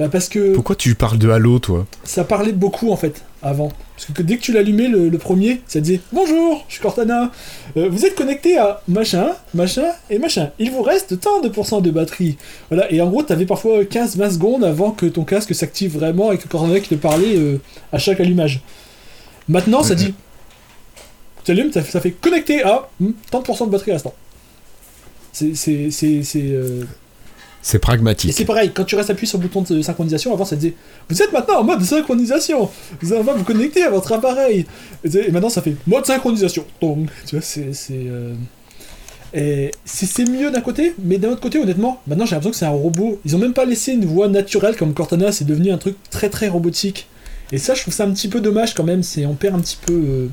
[0.00, 0.54] bah parce que.
[0.54, 3.70] Pourquoi tu parles de Halo, toi Ça parlait beaucoup en fait, avant.
[3.96, 7.30] Parce que dès que tu l'allumais, le, premier, ça disait Bonjour, je suis Cortana.
[7.76, 10.52] Euh, vous êtes connecté à machin, machin et machin.
[10.58, 12.38] Il vous reste tant de pourcents de batterie.
[12.70, 16.38] Voilà, et en gros, t'avais parfois 15-20 secondes avant que ton casque s'active vraiment et
[16.38, 17.60] que Cortana te parlait euh,
[17.92, 18.62] à chaque allumage.
[19.48, 20.14] Maintenant, ça dit
[21.44, 23.92] Tu allumes, ça, ça fait connecté à hmm, tant de pourcents de batterie.
[23.98, 24.06] C'est.
[24.06, 24.12] Euh,
[27.62, 28.30] c'est pragmatique.
[28.30, 30.74] Et c'est pareil, quand tu restes appuyé sur le bouton de synchronisation, avant ça disait
[31.08, 32.70] Vous êtes maintenant en mode synchronisation
[33.02, 34.66] Vous allez vous connecter à votre appareil
[35.04, 37.72] Et maintenant ça fait mode synchronisation Donc, tu vois, c'est.
[37.92, 38.34] Euh,
[39.32, 42.64] et c'est mieux d'un côté, mais d'un autre côté, honnêtement, maintenant j'ai l'impression que c'est
[42.64, 43.20] un robot.
[43.24, 46.28] Ils ont même pas laissé une voix naturelle comme Cortana, c'est devenu un truc très
[46.28, 47.08] très robotique.
[47.52, 49.60] Et ça, je trouve ça un petit peu dommage quand même, c'est on perd un
[49.60, 49.92] petit peu.
[49.92, 50.28] Euh,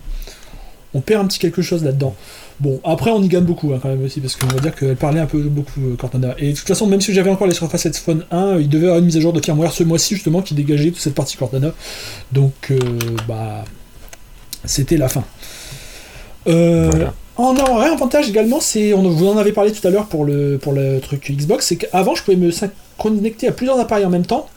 [0.93, 2.15] on perd un petit quelque chose là-dedans.
[2.59, 4.95] Bon, après, on y gagne beaucoup hein, quand même aussi, parce qu'on va dire qu'elle
[4.95, 6.33] parlait un peu beaucoup, euh, Cortana.
[6.39, 8.99] Et de toute façon, même si j'avais encore les Surface Headphone 1, il devait avoir
[8.99, 11.71] une mise à jour de firmware ce mois-ci, justement, qui dégageait toute cette partie Cortana.
[12.31, 12.79] Donc, euh,
[13.27, 13.63] bah.
[14.65, 15.23] C'était la fin.
[16.47, 18.93] Euh, En un avantage également, c'est.
[18.93, 21.77] On, vous en avez parlé tout à l'heure pour le, pour le truc Xbox, c'est
[21.77, 22.51] qu'avant, je pouvais me
[22.97, 24.47] connecter à plusieurs appareils en même temps,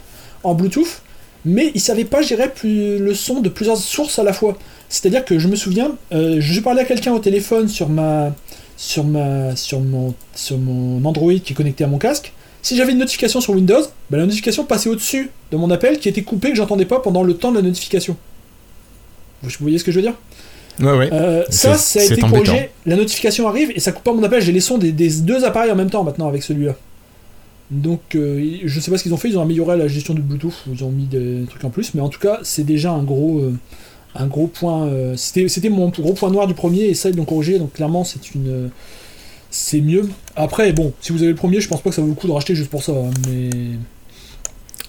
[0.43, 1.03] en Bluetooth,
[1.45, 4.57] mais il savait pas gérer plus le son de plusieurs sources à la fois.
[4.91, 8.35] C'est-à-dire que je me souviens, euh, je parlais à quelqu'un au téléphone sur ma,
[8.77, 12.33] sur ma, sur mon, sur mon Android qui est connecté à mon casque.
[12.61, 16.09] Si j'avais une notification sur Windows, bah, la notification passait au-dessus de mon appel qui
[16.09, 18.17] était coupé que j'entendais pas pendant le temps de la notification.
[19.43, 20.15] Vous voyez ce que je veux dire?
[20.81, 21.09] Ouais, ouais.
[21.13, 22.71] Euh, ça, ça a été corrigé.
[22.85, 24.43] La notification arrive et ça coupe pas mon appel.
[24.43, 26.75] J'ai les sons des, deux appareils en même temps maintenant avec celui-là.
[27.71, 29.29] Donc, euh, je sais pas ce qu'ils ont fait.
[29.29, 30.65] Ils ont amélioré la gestion du Bluetooth.
[30.71, 31.95] Ils ont mis des trucs en plus.
[31.95, 33.53] Mais en tout cas, c'est déjà un gros,
[34.15, 34.87] un gros point.
[34.87, 38.05] Euh, c'était mon gros point noir du premier et ça ils l'ont corrigé, donc clairement
[38.05, 38.71] c'est une.
[39.51, 40.09] c'est mieux.
[40.37, 42.27] Après, bon, si vous avez le premier, je pense pas que ça vaut le coup
[42.27, 43.51] de racheter juste pour ça, hein, mais.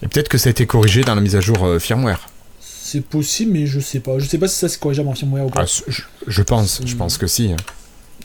[0.02, 2.28] Et peut-être que ça a été corrigé dans la mise à jour euh, firmware.
[2.60, 4.18] C'est possible, mais je sais pas.
[4.18, 5.64] Je sais pas si ça c'est corrigeable en firmware ou pas.
[5.64, 5.82] Ah,
[6.26, 7.52] je, pense, je pense que si.
[7.52, 7.56] Hein.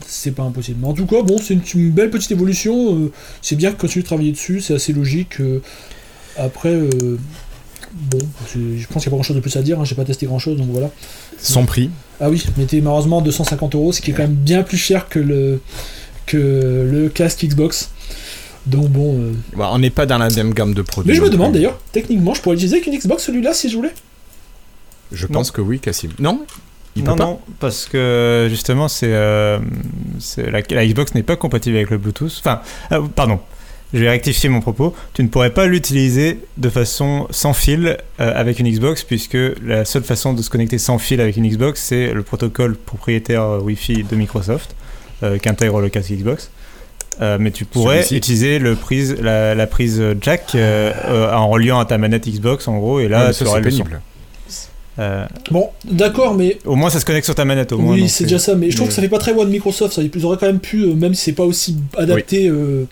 [0.04, 0.78] C'est pas impossible.
[0.80, 2.96] Mais en tout cas, bon, c'est une, belle petite évolution.
[2.96, 5.36] Euh, c'est bien que continuer de travailler dessus, c'est assez logique.
[6.36, 6.76] après,
[7.98, 8.18] bon,
[8.54, 10.04] je pense qu'il n'y a pas grand chose de plus à dire, hein, j'ai pas
[10.04, 10.90] testé grand chose, donc voilà.
[11.38, 14.62] Son prix Ah oui, mais t'es malheureusement 250 euros, ce qui est quand même bien
[14.62, 15.60] plus cher que le,
[16.26, 16.36] que
[16.90, 17.90] le casque Xbox.
[18.66, 19.18] Donc bon.
[19.18, 21.10] Euh, bah, on n'est pas dans la même gamme de produits.
[21.10, 23.94] Mais je me demande d'ailleurs, techniquement, je pourrais utiliser qu'une Xbox celui-là si je voulais?
[25.10, 26.10] Je pense que oui, Cassim.
[26.18, 26.44] Non?
[26.96, 29.58] Il non, non, parce que justement, c'est euh,
[30.36, 32.34] la, la, Xbox n'est pas compatible avec le Bluetooth.
[32.40, 32.60] Enfin,
[32.92, 33.38] euh, pardon,
[33.94, 38.32] je vais rectifier mon propos, tu ne pourrais pas l'utiliser de façon sans fil euh,
[38.34, 41.82] avec une Xbox, puisque la seule façon de se connecter sans fil avec une Xbox,
[41.82, 44.74] c'est le protocole propriétaire euh, Wi-Fi de Microsoft,
[45.22, 46.50] euh, qui intègre le casque Xbox.
[47.20, 52.68] mais tu pourrais utiliser le prise, la, prise jack en reliant à ta manette Xbox,
[52.68, 54.00] en gros, et là, tu aurais le pénible.
[55.50, 56.58] Bon, d'accord, mais.
[56.66, 57.94] Au moins, ça se connecte sur ta manette, au moins.
[57.94, 59.94] Oui, c'est déjà ça, mais je trouve que ça fait pas très loin de Microsoft.
[59.94, 62.48] Ça, ils auraient quand même pu, même si c'est pas aussi adapté.
[62.48, 62.86] Euh,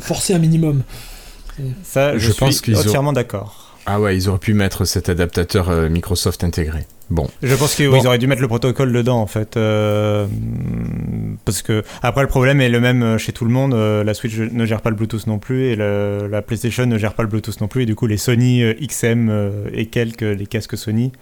[0.00, 0.82] forcer un minimum.
[1.82, 3.76] Ça, je, pense suis entièrement d'accord.
[3.86, 6.86] Ah ouais, ils auraient pu mettre cet adaptateur euh, Microsoft intégré.
[7.10, 7.26] Bon.
[7.42, 8.04] Je pense qu'ils Bon.
[8.04, 9.56] auraient dû mettre le protocole dedans en fait.
[9.56, 10.26] euh,
[11.46, 13.72] parce que après le problème est le même euh, chez tout le monde.
[13.74, 16.98] euh, la Switch ne gère pas le Bluetooth non plus et le- la PlayStation ne
[16.98, 17.82] gère pas le Bluetooth non plus.
[17.84, 21.12] Et du coup les Sony euh, XM euh, et quelques les casques Sony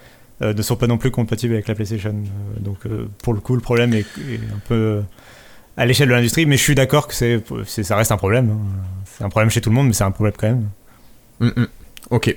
[0.42, 2.10] euh, ne sont pas non plus compatibles avec la PlayStation.
[2.16, 5.00] Euh, donc euh, pour le coup le problème est, est un peu euh,
[5.76, 6.46] à l'échelle de l'industrie.
[6.46, 8.50] Mais je suis d'accord que c'est c'est- ça reste un problème.
[8.50, 8.58] hein.
[9.16, 10.68] C'est un problème chez tout le monde mais c'est un problème quand même.
[11.40, 11.66] Hum, hum.
[12.10, 12.36] Ok.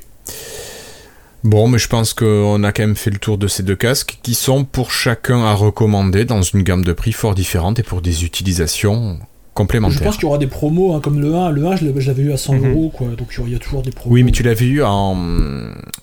[1.43, 4.19] Bon, mais je pense qu'on a quand même fait le tour de ces deux casques
[4.21, 8.02] qui sont pour chacun à recommander dans une gamme de prix fort différente et pour
[8.02, 10.02] des utilisations Je complémentaires.
[10.04, 11.49] pense qu'il y aura des promos, hein, comme le 1.
[11.52, 12.71] Le 1, je l'avais- je l'avais eu à 100 Mhm.
[12.71, 13.08] euros, quoi.
[13.17, 14.15] Donc il y a toujours des promos.
[14.15, 15.15] Oui, mais tu l'avais eu en,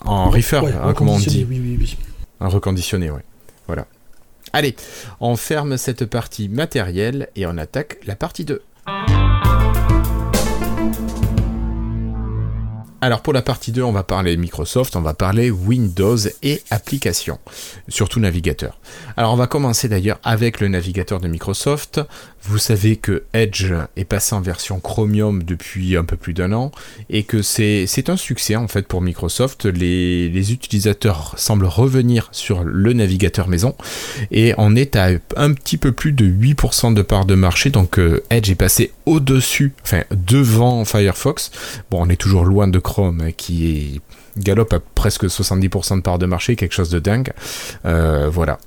[0.05, 1.47] en reefer, Ouais, hein, comme on reconditionné, dit.
[1.49, 1.97] Oui, oui, oui.
[2.39, 3.21] Un reconditionné, ouais.
[4.53, 4.75] Allez,
[5.19, 8.61] on ferme cette partie matérielle et on attaque la partie 2.
[12.99, 17.37] Alors pour la partie 2, on va parler Microsoft, on va parler Windows et applications,
[17.87, 18.79] surtout navigateur.
[19.17, 22.01] Alors on va commencer d'ailleurs avec le navigateur de Microsoft.
[22.49, 26.71] Vous savez que Edge est passé en version Chromium depuis un peu plus d'un an
[27.09, 29.65] et que c'est un succès en fait pour Microsoft.
[29.65, 33.75] Les, les utilisateurs semblent revenir sur le navigateur maison
[34.31, 37.69] et on est à un petit peu plus de 8% de part de marché.
[37.69, 41.51] Donc euh, Edge est passé au-dessus, enfin devant Firefox.
[41.91, 46.01] Bon, on est toujours loin de Chrome hein, qui est galope à presque 70% de
[46.01, 47.33] part de marché, quelque chose de dingue.
[47.85, 48.57] Euh, voilà.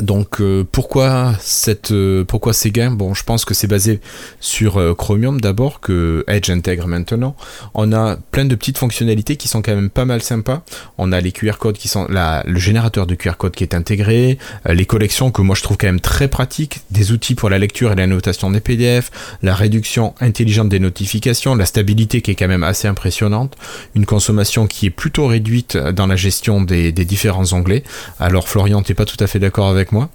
[0.00, 2.90] Donc euh, pourquoi cette euh, pourquoi ces gains?
[2.90, 4.00] Bon, je pense que c'est basé
[4.40, 7.36] sur euh, Chromium d'abord que Edge intègre maintenant.
[7.74, 10.62] On a plein de petites fonctionnalités qui sont quand même pas mal sympas.
[10.96, 14.38] On a les QR codes qui sont le générateur de QR code qui est intégré,
[14.66, 17.92] les collections que moi je trouve quand même très pratiques, des outils pour la lecture
[17.92, 19.10] et la notation des PDF,
[19.42, 23.56] la réduction intelligente des notifications, la stabilité qui est quand même assez impressionnante,
[23.94, 27.84] une consommation qui est plutôt réduite dans la gestion des, des différents onglets.
[28.18, 30.10] Alors Florian, t'es pas tout à fait d'accord avec moi.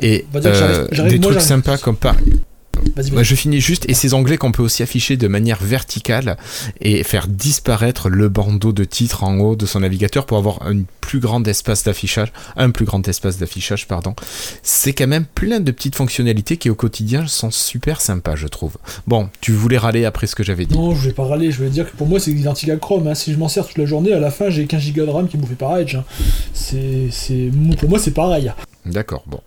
[0.00, 2.16] Et euh, des moi, trucs sympas comme par
[2.96, 6.36] bah, je finis juste, et ces onglets qu'on peut aussi afficher de manière verticale
[6.80, 10.82] et faire disparaître le bandeau de titre en haut de son navigateur pour avoir un
[11.00, 14.14] plus grand espace d'affichage, un plus grand espace d'affichage, pardon.
[14.62, 18.76] C'est quand même plein de petites fonctionnalités qui au quotidien sont super sympas, je trouve.
[19.06, 20.74] Bon, tu voulais râler après ce que j'avais dit.
[20.74, 23.06] Non, je vais pas râler, je vais dire que pour moi c'est identique à Chrome.
[23.06, 23.14] hein.
[23.14, 25.28] Si je m'en sers toute la journée, à la fin j'ai 15 Go de RAM
[25.28, 25.96] qui est bouffé par Edge.
[25.96, 26.04] hein.
[26.52, 28.50] C'est, pour moi c'est pareil.
[28.86, 29.40] D'accord, bon.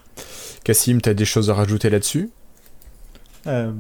[0.64, 2.30] Cassim, t'as des choses à rajouter là-dessus?
[3.48, 3.72] Euh,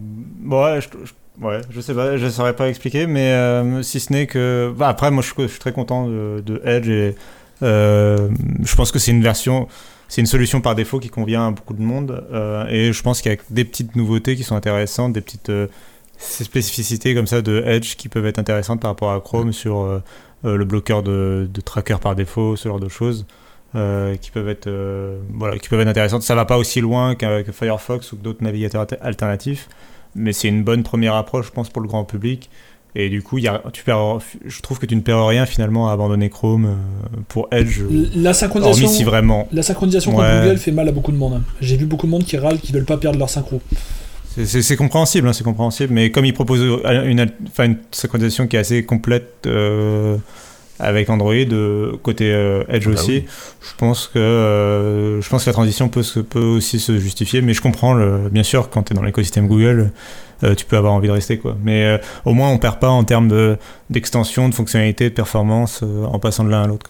[0.45, 4.13] ouais, je, je- ouais, je sais pas, je saurais pas expliquer, mais euh, si ce
[4.13, 4.73] n'est que.
[4.77, 7.15] bah, après, moi, je, suis- je suis très content de, de Edge et
[7.63, 8.29] euh,
[8.63, 9.67] je pense que c'est une version.
[10.07, 13.21] C'est une solution par défaut qui convient à beaucoup de monde euh, et je pense
[13.21, 15.51] qu'il y a des petites nouveautés qui sont intéressantes, des petites
[16.19, 20.01] spécificités comme ça de Edge qui peuvent être intéressantes par rapport à Chrome sur
[20.43, 23.25] le bloqueur de, de tracker par défaut, ce genre de choses.
[23.75, 27.15] Euh, qui peuvent être euh, voilà qui peuvent être intéressantes ça va pas aussi loin
[27.15, 29.67] que Firefox ou que d'autres navigateurs alter- alternatifs
[30.15, 32.49] mais c'est une bonne première approche je pense pour le grand public
[32.97, 35.89] et du coup y a, tu perds, je trouve que tu ne perds rien finalement
[35.89, 37.81] à abandonner Chrome euh, pour Edge
[38.15, 40.23] La synchronisation, hormis si vraiment la synchronisation Ouais.
[40.23, 41.33] contre Google fait mal à beaucoup de monde.
[41.33, 41.41] hein.
[41.59, 43.61] J'ai vu beaucoup de monde qui râle, qui veulent pas perdre leur synchro.
[44.45, 48.59] C'est- compréhensible, hein, c'est compréhensible, mais comme il propose une, enfin, une synchronisation qui est
[48.59, 50.17] assez complète euh,
[50.79, 53.25] avec Android, euh, côté euh, Edge Ah bah aussi, oui.
[53.61, 57.41] je pense que euh, je pense que la transition peut, se- peut aussi se justifier,
[57.41, 59.91] mais je comprends, le, bien sûr, quand tu es dans l'écosystème Google,
[60.43, 61.55] euh, tu peux avoir envie de rester, quoi.
[61.63, 63.57] Mais euh, au moins, on perd pas en termes de-
[63.89, 66.89] d'extension, de, fonctionnalité, de performance euh, en passant de l'un à l'autre.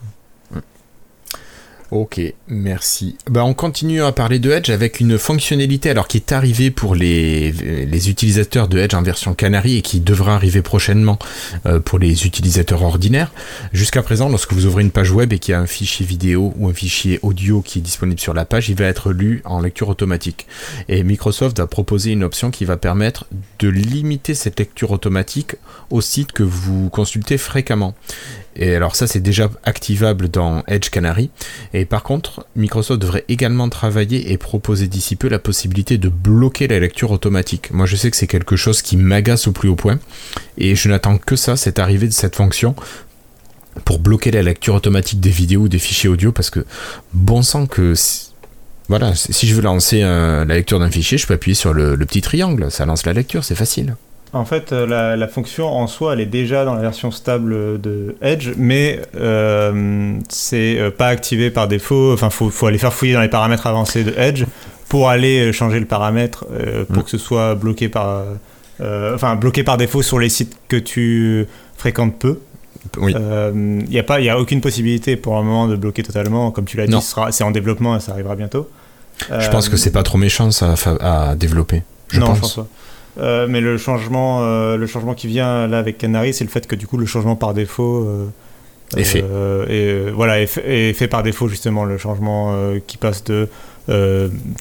[1.91, 3.15] Ok, merci.
[3.29, 6.95] Bah, on continue à parler de Edge avec une fonctionnalité alors qui est arrivée pour
[6.95, 11.19] les, les utilisateurs de Edge en version Canary et qui devra arriver prochainement
[11.67, 13.31] euh, pour les utilisateurs ordinaires.
[13.71, 16.53] Jusqu'à présent, lorsque vous ouvrez une page web et qu'il y a un fichier vidéo
[16.57, 19.61] ou un fichier audio qui est disponible sur la page, il va être lu en
[19.61, 20.47] lecture automatique.
[20.89, 23.25] Et Microsoft a proposé une option qui va permettre
[23.59, 25.55] de limiter cette lecture automatique
[25.91, 27.93] aux sites que vous consultez fréquemment.
[28.55, 31.29] Et alors ça c'est déjà activable dans Edge Canary.
[31.77, 36.69] Et par contre, Microsoft devrait également travailler et proposer d'ici peu la possibilité de bloquer
[36.69, 37.69] la lecture automatique.
[37.71, 39.99] Moi je sais que c'est quelque chose qui m'agace au plus haut point.
[40.57, 42.75] Et je n'attends que ça, cette arrivée de cette fonction
[43.83, 46.65] pour bloquer la lecture automatique des vidéos ou des fichiers audio parce que
[47.13, 47.93] bon sang que
[48.87, 51.97] voilà, si je veux lancer euh, la lecture d'un fichier, je peux appuyer sur le
[52.05, 53.97] petit triangle, ça lance la lecture, c'est facile.
[54.35, 57.79] En fait, euh, la, la fonction en soi, elle est déjà dans la version stable
[57.79, 62.11] de Edge, mais euh, c'est euh, pas activé par défaut.
[62.13, 64.43] Enfin, faut, faut aller faire fouiller dans les paramètres avancés de Edge
[64.89, 67.03] pour aller changer le paramètre euh, pour Mm.
[67.03, 68.23] que ce soit bloqué par,
[68.81, 71.45] euh, enfin bloqué par défaut sur les sites que tu
[71.77, 72.39] fréquentes peu.
[72.97, 73.13] Oui.
[73.15, 76.51] Il n'y a, pas- a aucune possibilité pour un moment de bloquer totalement.
[76.51, 76.95] Comme tu l'as dit,
[77.31, 78.69] c'est en développement et ça arrivera bientôt.
[79.39, 81.83] Je pense que c'est pas trop méchant ça à développer.
[82.09, 82.35] Je non, pense.
[82.35, 82.67] je pense pas.
[83.17, 86.67] Euh, mais le changement, euh, le changement qui vient là avec Canary, c'est le fait
[86.67, 88.27] que du coup le changement par défaut euh,
[88.97, 89.23] Est fait.
[89.23, 92.55] euh, voilà, est fait, est fait par défaut justement le changement
[92.87, 93.47] qui passe de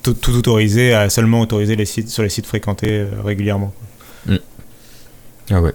[0.02, 3.72] tout, tout autoriser à seulement autoriser les sites sur les sites fréquentés régulièrement.
[5.50, 5.72] Ah ouais.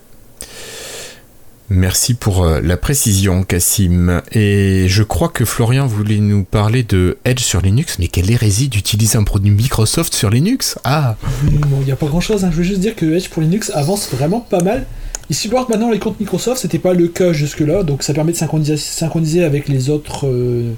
[1.69, 4.21] Merci pour euh, la précision, Cassim.
[4.31, 8.69] Et je crois que Florian voulait nous parler de Edge sur Linux, mais quelle hérésie
[8.69, 11.15] d'utiliser un produit Microsoft sur Linux Ah
[11.51, 14.09] il n'y a pas grand chose, je veux juste dire que Edge pour Linux avance
[14.11, 14.87] vraiment pas mal.
[15.29, 18.37] Il supporte maintenant les comptes Microsoft, c'était pas le cas jusque-là, donc ça permet de
[18.37, 20.73] synchroniser, synchroniser avec les autres euh,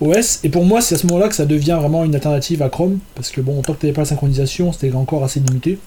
[0.00, 0.40] OS.
[0.44, 3.00] Et pour moi, c'est à ce moment-là que ça devient vraiment une alternative à Chrome,
[3.16, 5.78] parce que bon, tant que t'avais pas la synchronisation, c'était encore assez limité.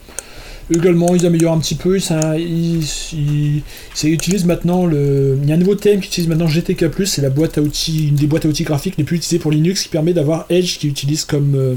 [0.71, 3.61] Également, ils améliorent un petit peu, ils, ils-
[4.03, 5.37] ils utilisent maintenant le.
[5.43, 8.07] Il y a un nouveau thème qui utilise maintenant GTK, c'est la boîte à outils,
[8.09, 10.77] une des boîtes à outils graphiques les plus utilisées pour Linux, qui permet d'avoir Edge
[10.77, 11.55] qui utilise comme.
[11.55, 11.75] euh,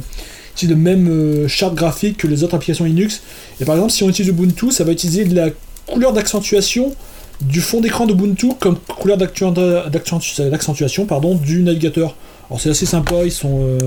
[0.52, 3.22] utilise le même euh, charte graphique que les autres applications Linux.
[3.60, 5.50] Et par exemple, si on utilise Ubuntu, ça va utiliser de la
[5.86, 6.94] couleur d'accentuation
[7.42, 12.16] du fond d'écran d'Ubuntu comme couleur d'accentuation pardon, du navigateur.
[12.48, 13.60] Alors c'est assez sympa, ils sont...
[13.62, 13.78] euh,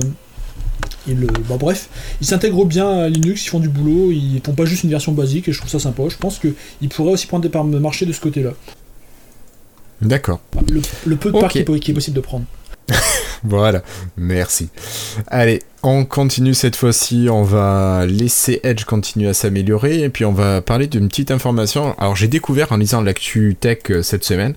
[1.08, 1.16] ils,
[1.48, 1.90] bah, bref,
[2.22, 5.12] ils s'intègrent bien à Linux, ils font du boulot, ils font pas juste une version
[5.12, 6.04] basique et je trouve ça sympa.
[6.10, 8.52] Je pense qu'ils pourraient aussi prendre des parts de marché de ce côté-là.
[10.02, 10.40] D'accord.
[10.70, 12.46] Le, le peu de parts qui est possible de prendre.
[13.44, 13.84] Voilà,
[14.18, 14.70] merci.
[15.28, 20.34] Allez, on continue cette fois-ci, on va laisser Edge continuer à s'améliorer et puis on
[20.34, 21.98] va parler d'une petite information.
[22.00, 24.56] Alors j'ai découvert en lisant l'actu tech euh, cette semaine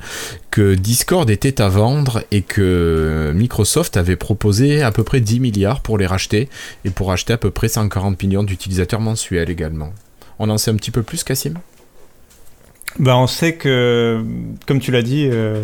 [0.51, 5.81] que Discord était à vendre et que Microsoft avait proposé à peu près 10 milliards
[5.81, 6.49] pour les racheter
[6.85, 9.93] et pour acheter à peu près 140 millions d'utilisateurs mensuels également.
[10.39, 11.55] On en sait un petit peu plus, Cassim
[12.99, 14.25] Bah, on sait que,
[14.67, 15.63] comme tu l'as dit, euh,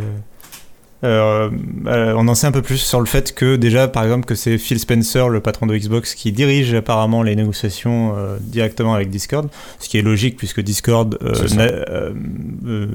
[1.04, 1.50] euh,
[1.87, 4.34] euh, on en sait un peu plus sur le fait que déjà, par exemple, que
[4.34, 9.08] c'est Phil Spencer, le patron de Xbox, qui dirige apparemment les négociations euh, directement avec
[9.08, 11.18] Discord, ce qui est logique puisque Discord,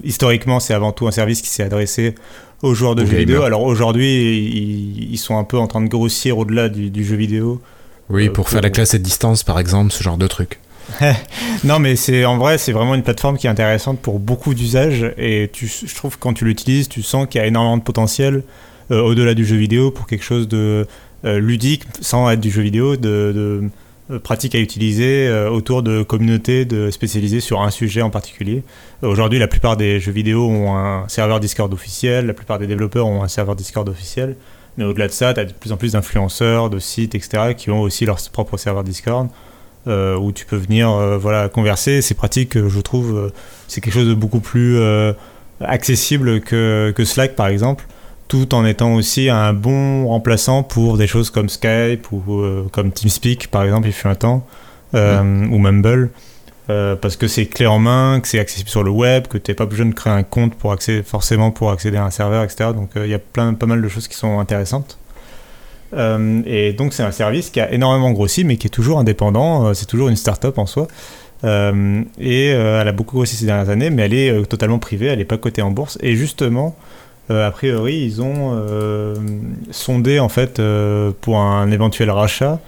[0.03, 2.15] historiquement, c'est avant tout un service qui s'est adressé
[2.61, 3.43] aux joueurs de jeux vidéo.
[3.43, 7.15] Alors aujourd'hui, ils, ils sont un peu en train de grossir au-delà du, du jeu
[7.15, 7.61] vidéo.
[8.09, 10.59] Oui, pour faire la classe à distance par exemple, ce genre de truc.
[11.63, 15.13] Non, mais c'est en vrai, c'est vraiment une plateforme qui est intéressante pour beaucoup d'usages
[15.17, 17.83] et tu, je trouve que quand tu l'utilises, tu sens qu'il y a énormément de
[17.83, 18.43] potentiel
[18.91, 20.85] euh, au-delà du jeu vidéo pour quelque chose de
[21.25, 23.69] euh, ludique sans être du jeu vidéo, de,
[24.11, 28.63] euh, pratique à utiliser autour de communautés de spécialisées sur un sujet en particulier.
[29.01, 33.07] Aujourd'hui, la plupart des jeux vidéo ont un serveur Discord officiel, la plupart des développeurs
[33.07, 34.35] ont un serveur Discord officiel.
[34.77, 37.69] Mais au-delà de ça, tu as de plus en plus d'influenceurs, de sites, etc., qui
[37.69, 39.29] ont aussi leur propre serveur Discord
[39.87, 42.01] euh, où tu peux venir euh, voilà, converser.
[42.01, 43.17] C'est pratique, euh, je trouve.
[43.17, 43.29] euh,
[43.67, 44.77] c'est quelque chose de beaucoup plus
[45.61, 47.85] accessible que, que Slack, par exemple,
[48.27, 52.21] tout en étant aussi un bon remplaçant pour des choses comme Skype ou
[52.71, 54.45] comme TeamSpeak, par exemple, il fut un temps,
[54.93, 56.11] ou Mumble.
[56.69, 59.51] euh, parce que c'est clé en main, que c'est accessible sur le web, que tu
[59.51, 62.43] n'es pas besoin de créer un compte pour accéder, forcément pour accéder à un serveur,
[62.43, 62.71] etc.
[62.75, 64.97] Donc euh, il y a plein, pas mal de choses qui sont intéressantes.
[65.95, 69.67] Euh, et donc c'est un service qui a énormément grossi, mais qui est toujours indépendant.
[69.67, 70.87] euh, c'est toujours une start-up en soi.
[71.43, 75.19] Euh, et elle a beaucoup grossi ces dernières années, mais elle est totalement privée, elle
[75.19, 75.97] n'est pas cotée en bourse.
[76.01, 76.75] Et justement,
[77.29, 78.63] a priori, ils ont
[79.71, 80.61] sondé en fait
[81.19, 82.59] pour un éventuel rachat.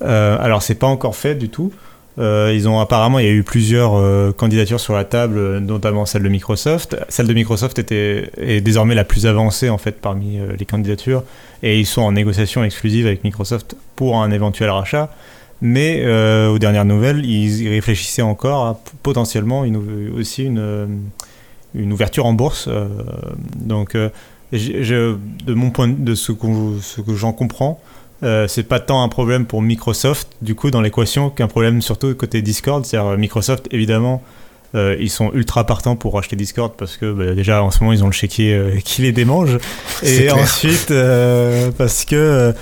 [0.00, 1.70] Alors c'est pas encore fait du tout.
[2.16, 6.30] Ils ont apparemment, il y a eu plusieurs candidatures sur la table, notamment celle de
[6.30, 6.96] Microsoft.
[7.10, 11.24] Celle de Microsoft était est désormais la plus avancée en fait parmi les candidatures,
[11.64, 15.08] et ils sont en négociation exclusive avec Microsoft pour un éventuel rachat.
[15.62, 19.78] Mais euh, aux dernières nouvelles, ils réfléchissaient encore à potentiellement une,
[20.14, 20.86] aussi une, euh,
[21.74, 22.66] une ouverture en bourse.
[22.68, 22.86] euh,
[23.56, 27.80] donc, de mon point de, ce, qu'on- ce que j'en comprends,
[28.46, 32.40] c'est pas tant un problème pour Microsoft du coup dans l'équation qu'un problème surtout côté
[32.42, 32.84] Discord.
[32.84, 34.22] C'est-à-dire Microsoft évidemment.
[34.74, 37.92] Euh, ils sont ultra partants pour acheter Discord parce que bah, déjà en ce moment
[37.92, 39.58] ils ont le chéquier euh, qui les démange
[40.02, 40.36] et clair.
[40.36, 42.52] ensuite euh, parce que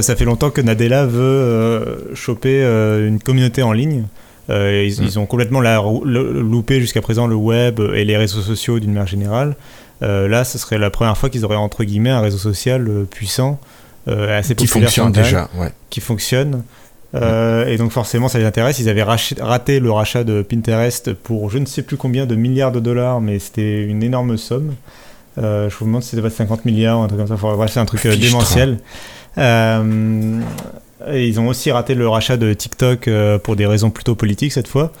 [0.00, 4.04] ça fait longtemps que Nadella veut choper une communauté en ligne.
[4.48, 5.04] Ils, Mm.
[5.04, 9.06] ils ont complètement la, loupé jusqu'à présent le web et les réseaux sociaux d'une manière
[9.06, 9.54] générale.
[10.00, 13.60] Là, ce serait la première fois qu'ils auraient entre guillemets un réseau social puissant,
[14.06, 15.72] assez Qui populaire fonctionne déjà, ouais.
[15.88, 16.62] qui fonctionne.
[17.14, 18.78] Euh, Et donc forcément, ça les intéresse.
[18.78, 22.72] Ils avaient raté le rachat de Pinterest pour je ne sais plus combien de milliards
[22.72, 24.74] de dollars, mais c'était une énorme somme.
[25.38, 27.36] Euh, je vous demande si c'était pas 50 milliards ou un truc comme ça.
[27.36, 28.26] Bref, c'est un truc euh, Fichtre.
[28.26, 28.78] démentiel.
[29.38, 30.40] Euh,
[31.10, 33.08] et ils ont aussi raté le rachat de TikTok
[33.42, 34.92] pour des raisons plutôt politiques cette fois.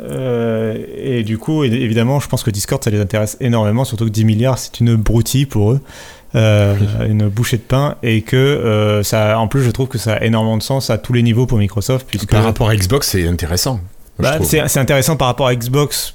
[0.00, 4.10] Euh, et du coup, évidemment, je pense que Discord, ça les intéresse énormément, surtout que
[4.10, 5.80] 10 milliards, c'est une broutille pour eux.
[6.34, 10.58] Une bouchée de pain et que ça en plus je trouve que ça a énormément
[10.58, 13.80] de sens à tous les niveaux pour Microsoft puisque par rapport à Xbox c'est intéressant
[14.18, 16.14] bah, c'est intéressant par rapport à Xbox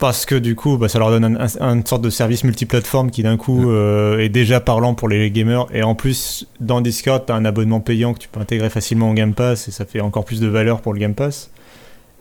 [0.00, 3.36] parce que du coup, bah, ça leur donne une sorte de service multiplateforme qui d'un
[3.36, 5.66] coup euh, est déjà parlant pour les gamers.
[5.72, 9.10] Et en plus, dans Discord, tu as un abonnement payant que tu peux intégrer facilement
[9.10, 11.50] au Game Pass et ça fait encore plus de valeur pour le Game Pass.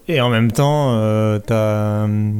[0.09, 2.31] Et en même temps, euh, as, euh,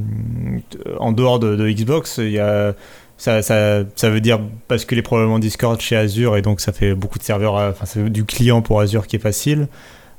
[0.99, 2.73] en dehors de, Xbox, il y a,
[3.19, 7.19] ça, ça, ça, veut dire basculer probablement Discord chez Azure et donc ça fait beaucoup
[7.19, 9.67] de serveurs, enfin c'est du client pour Azure qui est facile.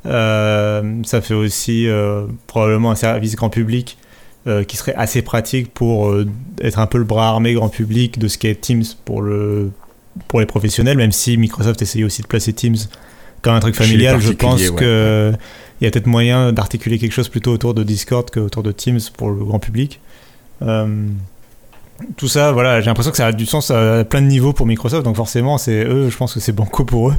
[0.05, 1.89] ça fait aussi
[2.47, 3.97] probablement un service grand public
[4.47, 6.27] euh, qui serait assez pratique pour euh,
[6.63, 9.71] être un peu le bras armé grand public de ce qu'est Teams pour, le,
[10.29, 12.79] pour les professionnels, même si Microsoft essayait aussi de placer Teams
[13.43, 15.37] comme un truc familial, je pense qu'il
[15.83, 19.29] y a peut-être moyen d'articuler quelque chose plutôt autour de Discord qu'autour de Teams pour
[19.29, 20.01] le grand public.
[22.01, 24.53] Euh, tout ça, voilà, j'ai l'impression que ça a du sens à plein de niveaux
[24.53, 27.15] pour Microsoft, donc forcément, c'est eux, je pense que c'est banco pour eux.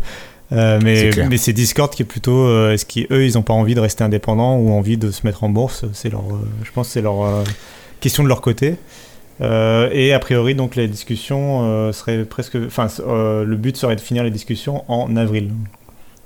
[0.54, 3.74] Euh, mais mais c'est Discord qui est plutôt euh, est-ce qu'eux ils n'ont pas envie
[3.74, 5.86] de rester indépendants ou envie de se mettre en bourse?
[5.94, 7.44] C'est leur euh, je pense c'est leur
[8.00, 8.76] question de leur côté.
[9.39, 14.30] Et a priori donc les discussions seraient presque enfin le but serait de finir les
[14.30, 15.52] discussions en avril.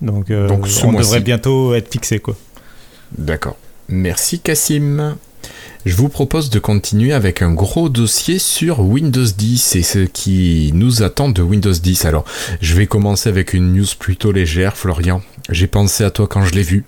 [0.01, 2.35] Donc, donc on devrait bientôt être fixé quoi.
[3.17, 3.55] D'accord.
[3.87, 5.15] Merci Cassim
[5.86, 10.71] je vous propose de continuer avec un gros dossier sur Windows 10 et ce qui
[10.73, 12.05] nous attend de Windows 10.
[12.05, 12.25] Alors,
[12.60, 15.21] je vais commencer avec une news plutôt légère, Florian.
[15.49, 16.86] J'ai pensé à toi quand je l'ai vu.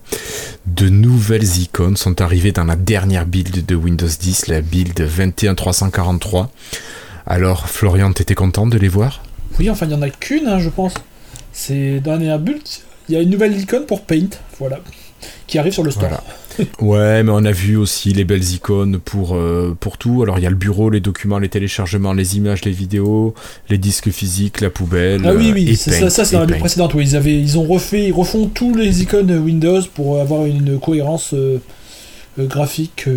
[0.65, 6.51] De nouvelles icônes sont arrivées dans la dernière build de Windows 10, la build 21343.
[7.27, 9.21] Alors, Florian, t'étais content de les voir?
[9.59, 10.93] Oui, enfin, il n'y en a qu'une, hein, je pense.
[11.53, 12.63] C'est dans la build,
[13.09, 14.79] il y a une nouvelle icône pour Paint, voilà,
[15.47, 16.09] qui arrive sur le store.
[16.81, 20.23] ouais, mais on a vu aussi les belles icônes pour, euh, pour tout.
[20.23, 23.33] Alors il y a le bureau, les documents, les téléchargements, les images, les vidéos,
[23.69, 25.21] les disques physiques, la poubelle.
[25.25, 26.93] Ah oui, oui, ça, ça c'est dans la précédente.
[26.95, 31.33] ils, avaient, ils ont refait, ils refont tous les icônes Windows pour avoir une cohérence.
[31.33, 31.61] Euh,
[32.39, 33.09] euh, graphique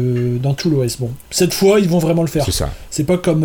[0.43, 0.97] dans tout l'OS.
[0.99, 2.43] Bon, cette fois, ils vont vraiment le faire.
[2.43, 2.71] C'est ça.
[2.89, 3.43] C'est pas comme.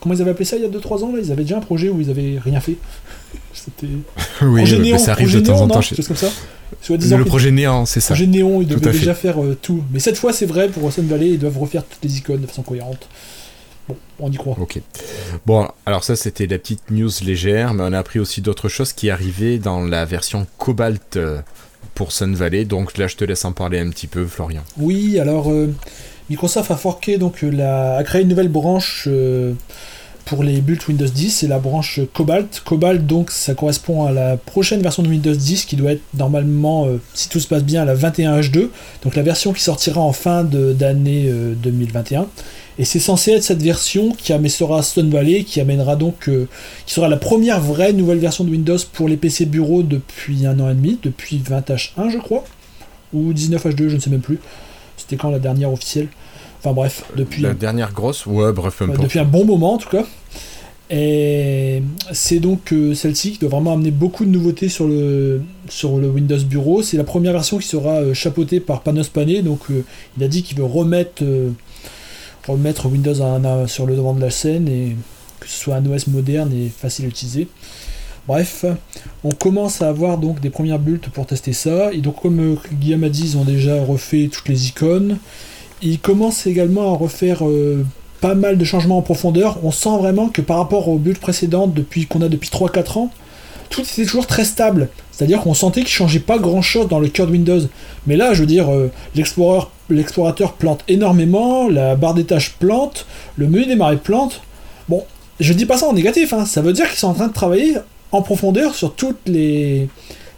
[0.00, 1.20] comment ils avaient appelé ça il y a 2-3 ans là?
[1.22, 2.74] Ils avaient déjà un projet où ils avaient rien fait.
[3.54, 3.86] C'était.
[4.42, 5.80] oui, ça arrive de temps en temps.
[5.80, 6.28] comme ça
[6.88, 8.14] le projet néant, c'est ça.
[8.14, 9.82] Le projet néon, ils devaient déjà faire euh, tout.
[9.92, 12.46] Mais cette fois, c'est vrai, pour Sun Valley, ils doivent refaire toutes les icônes de
[12.46, 13.08] façon cohérente.
[13.88, 14.56] Bon, on y croit.
[14.58, 14.80] Ok.
[15.46, 18.92] Bon, alors ça, c'était la petite news légère, mais on a appris aussi d'autres choses
[18.92, 21.40] qui arrivaient dans la version Cobalt euh,
[21.94, 22.64] pour Sun Valley.
[22.64, 24.62] Donc là, je te laisse en parler un petit peu, Florian.
[24.78, 25.72] Oui, alors euh,
[26.30, 29.06] Microsoft a forqué, donc la, a créé une nouvelle branche
[30.24, 32.62] pour les builds Windows 10, c'est la branche Cobalt.
[32.64, 36.86] Cobalt, donc, ça correspond à la prochaine version de Windows 10 qui doit être normalement,
[36.86, 38.68] euh, si tout se passe bien, la 21H2,
[39.02, 41.30] donc la version qui sortira en fin d'année
[41.62, 42.22] 2021.
[42.22, 42.24] Euh,
[42.78, 46.48] Et c'est censé être cette version qui amènera Stone Valley, qui amènera donc, euh,
[46.86, 50.58] qui sera la première vraie nouvelle version de Windows pour les PC bureaux depuis un
[50.58, 52.44] an et demi, depuis 20H1 je crois,
[53.12, 54.40] ou 19H2, je ne sais même plus.
[54.96, 56.08] C'était quand la dernière officielle?
[56.64, 57.42] Enfin bref, depuis.
[57.42, 60.06] La dernière grosse Ouais, bref, un Depuis un bon moment en tout cas.
[60.88, 65.98] Et c'est donc euh, celle-ci qui doit vraiment amener beaucoup de nouveautés sur le, sur
[65.98, 66.82] le Windows Bureau.
[66.82, 69.42] C'est la première version qui sera euh, chapeautée par Panos Panay.
[69.42, 69.84] Donc euh,
[70.16, 71.22] il a dit qu'il veut remettre,
[72.48, 74.96] remettre Windows sur le devant de la scène et
[75.40, 77.46] que ce soit un OS moderne et facile à utiliser.
[78.26, 78.64] Bref,
[79.22, 81.92] on commence à avoir donc des premières builds pour tester ça.
[81.92, 85.18] Et donc comme Guillaume a dit, ils ont déjà refait toutes les icônes
[85.84, 87.84] il commence également à refaire euh,
[88.20, 89.58] pas mal de changements en profondeur.
[89.62, 93.10] On sent vraiment que par rapport aux builds précédentes depuis qu'on a depuis 3-4 ans,
[93.68, 94.88] tout était toujours très stable.
[95.12, 97.60] C'est-à-dire qu'on sentait qu'il changeait pas grand-chose dans le cœur de Windows.
[98.06, 103.06] Mais là, je veux dire, euh, l'explorateur plante énormément, la barre des tâches plante,
[103.36, 104.40] le menu démarrer plante.
[104.88, 105.04] Bon,
[105.38, 106.46] je dis pas ça en négatif, hein.
[106.46, 107.76] ça veut dire qu'ils sont en train de travailler
[108.10, 109.88] en profondeur sur toutes les,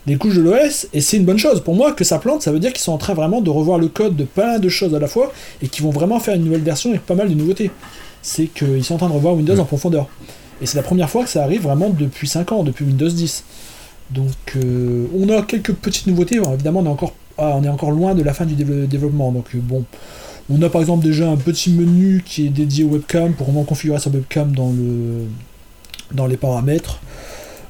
[0.07, 1.61] des couches de l'OS, et c'est une bonne chose.
[1.61, 3.77] Pour moi, que ça plante, ça veut dire qu'ils sont en train vraiment de revoir
[3.77, 6.45] le code de plein de choses à la fois, et qu'ils vont vraiment faire une
[6.45, 7.69] nouvelle version avec pas mal de nouveautés.
[8.21, 10.07] C'est qu'ils sont en train de revoir Windows en profondeur.
[10.61, 13.43] Et c'est la première fois que ça arrive vraiment depuis 5 ans, depuis Windows 10.
[14.11, 17.91] Donc euh, on a quelques petites nouveautés, évidemment on est, encore, ah, on est encore
[17.91, 19.83] loin de la fin du développement, donc euh, bon...
[20.49, 23.65] On a par exemple déjà un petit menu qui est dédié au webcam pour vraiment
[23.65, 25.25] configurer sa webcam dans, le,
[26.13, 27.01] dans les paramètres.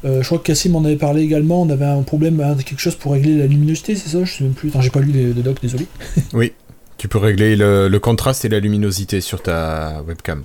[0.06, 2.95] Euh, je crois que Cassim en avait parlé également, on avait un problème, quelque chose
[2.95, 4.24] pour régler la luminosité, c'est ça?
[4.24, 4.72] Je sais même plus.
[4.80, 5.88] j'ai pas lu les, docs, désolé.
[6.34, 6.54] oui,
[6.98, 10.43] tu peux régler le, contraste et la luminosité sur ta webcam.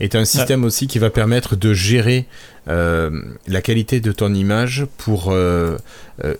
[0.00, 2.26] Et tu as un système aussi qui va permettre de gérer
[2.68, 3.10] euh,
[3.46, 5.76] la qualité de ton image pour euh,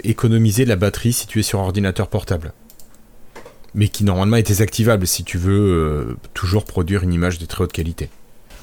[0.03, 2.53] économiser la batterie si tu es sur ordinateur portable.
[3.75, 7.73] mais qui normalement est désactivable si tu veux toujours produire une image de très haute
[7.73, 8.09] qualité.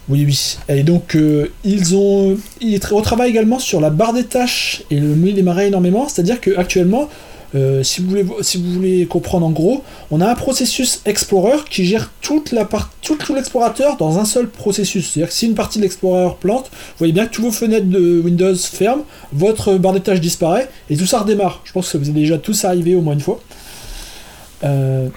[0.07, 0.57] Oui, oui.
[0.69, 1.17] Et donc,
[1.63, 2.37] ils ont.
[2.61, 6.07] Ils retravaillent également sur la barre des tâches et le menu démarrer énormément.
[6.07, 7.09] C'est-à-dire qu'actuellement,
[7.55, 11.57] euh, si, vous voulez, si vous voulez comprendre en gros, on a un processus Explorer
[11.69, 15.11] qui gère toute la part, tout, l'explorateur dans un seul processus.
[15.11, 17.87] C'est-à-dire que si une partie de l'Explorer plante, vous voyez bien que tous vos fenêtres
[17.87, 21.61] de Windows ferment, votre barre des tâches disparaît et tout ça redémarre.
[21.63, 23.39] Je pense que vous est déjà tous arrivé au moins une fois.
[24.63, 25.07] Euh,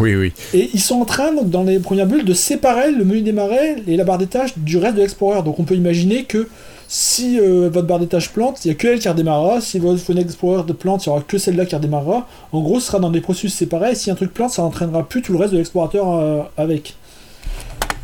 [0.00, 0.32] oui, oui.
[0.52, 3.96] Et ils sont en train, dans les premières bulles, de séparer le menu démarrer et
[3.96, 5.42] la barre des tâches du reste de l'Explorer.
[5.42, 6.48] Donc on peut imaginer que
[6.88, 9.60] si euh, votre barre des tâches plante, il n'y a que elle qui redémarrera.
[9.60, 12.28] Si votre Fenêtre Explorer de plante, il n'y aura que celle-là qui redémarrera.
[12.52, 13.94] En gros, ce sera dans des processus séparés.
[13.94, 16.94] si un truc plante, ça n'entraînera plus tout le reste de l'explorateur euh, avec.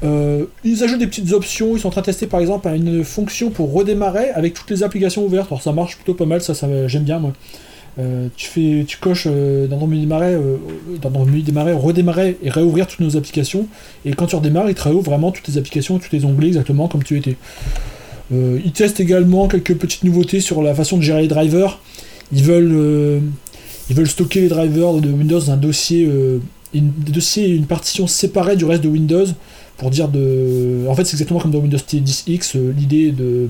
[0.05, 1.76] Euh, ils ajoutent des petites options.
[1.76, 4.83] Ils sont en train de tester par exemple une fonction pour redémarrer avec toutes les
[4.83, 5.47] applications ouvertes.
[5.49, 6.55] Alors ça marche plutôt pas mal, ça
[6.87, 7.33] j'aime bien moi.
[8.36, 10.36] Tu fais, tu coches dans ton menu démarrer,
[11.01, 13.66] dans ton menu démarrer, redémarrer et réouvrir toutes nos applications.
[14.05, 16.88] Et quand tu redémarres, il te réouvre vraiment toutes tes applications, tous tes onglets exactement
[16.88, 17.36] comme tu étais.
[18.32, 21.78] Euh, ils testent également quelques petites nouveautés sur la façon de gérer les drivers.
[22.32, 23.20] Ils veulent, euh,
[23.90, 26.38] ils veulent stocker les drivers de Windows dans un dossier, euh,
[26.72, 29.26] une, dossier une partition séparée du reste de Windows
[29.76, 30.86] pour dire de.
[30.88, 33.49] En fait, c'est exactement comme dans Windows 10X, l'idée de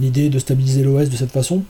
[0.00, 1.62] l'idée de stabiliser l'OS de cette façon.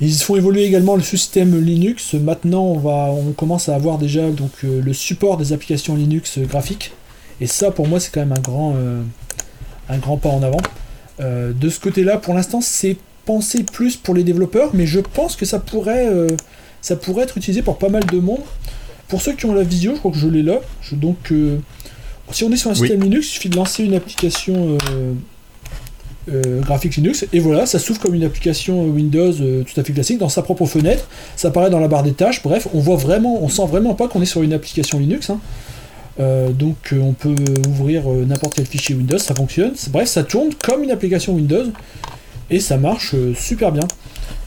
[0.00, 2.14] Ils font évoluer également le système Linux.
[2.14, 6.92] Maintenant, on, va, on commence à avoir déjà donc, le support des applications Linux graphiques.
[7.40, 8.76] Et ça, pour moi, c'est quand même un grand,
[9.88, 10.60] un grand pas en avant.
[11.20, 15.36] Euh, de ce côté-là, pour l'instant, c'est pensé plus pour les développeurs, mais je pense
[15.36, 16.28] que ça pourrait, euh,
[16.80, 18.42] ça pourrait être utilisé par pas mal de monde.
[19.08, 20.60] Pour ceux qui ont la visio, je crois que je l'ai là.
[20.92, 21.58] donc, euh,
[22.30, 24.76] si on est sur un système Linux, il suffit de lancer une application
[26.60, 30.28] graphique Linux, et voilà, ça s'ouvre comme une application Windows tout à fait classique dans
[30.28, 31.08] sa propre fenêtre.
[31.36, 32.42] Ça apparaît dans la barre des tâches.
[32.42, 35.30] Bref, on voit vraiment, on sent vraiment pas qu'on est sur une application Linux.
[35.30, 35.40] Hein.
[36.20, 37.34] Euh, donc euh, on peut
[37.68, 39.72] ouvrir euh, n'importe quel fichier Windows, ça fonctionne.
[39.90, 41.66] Bref, ça tourne comme une application Windows
[42.50, 43.86] et ça marche super bien.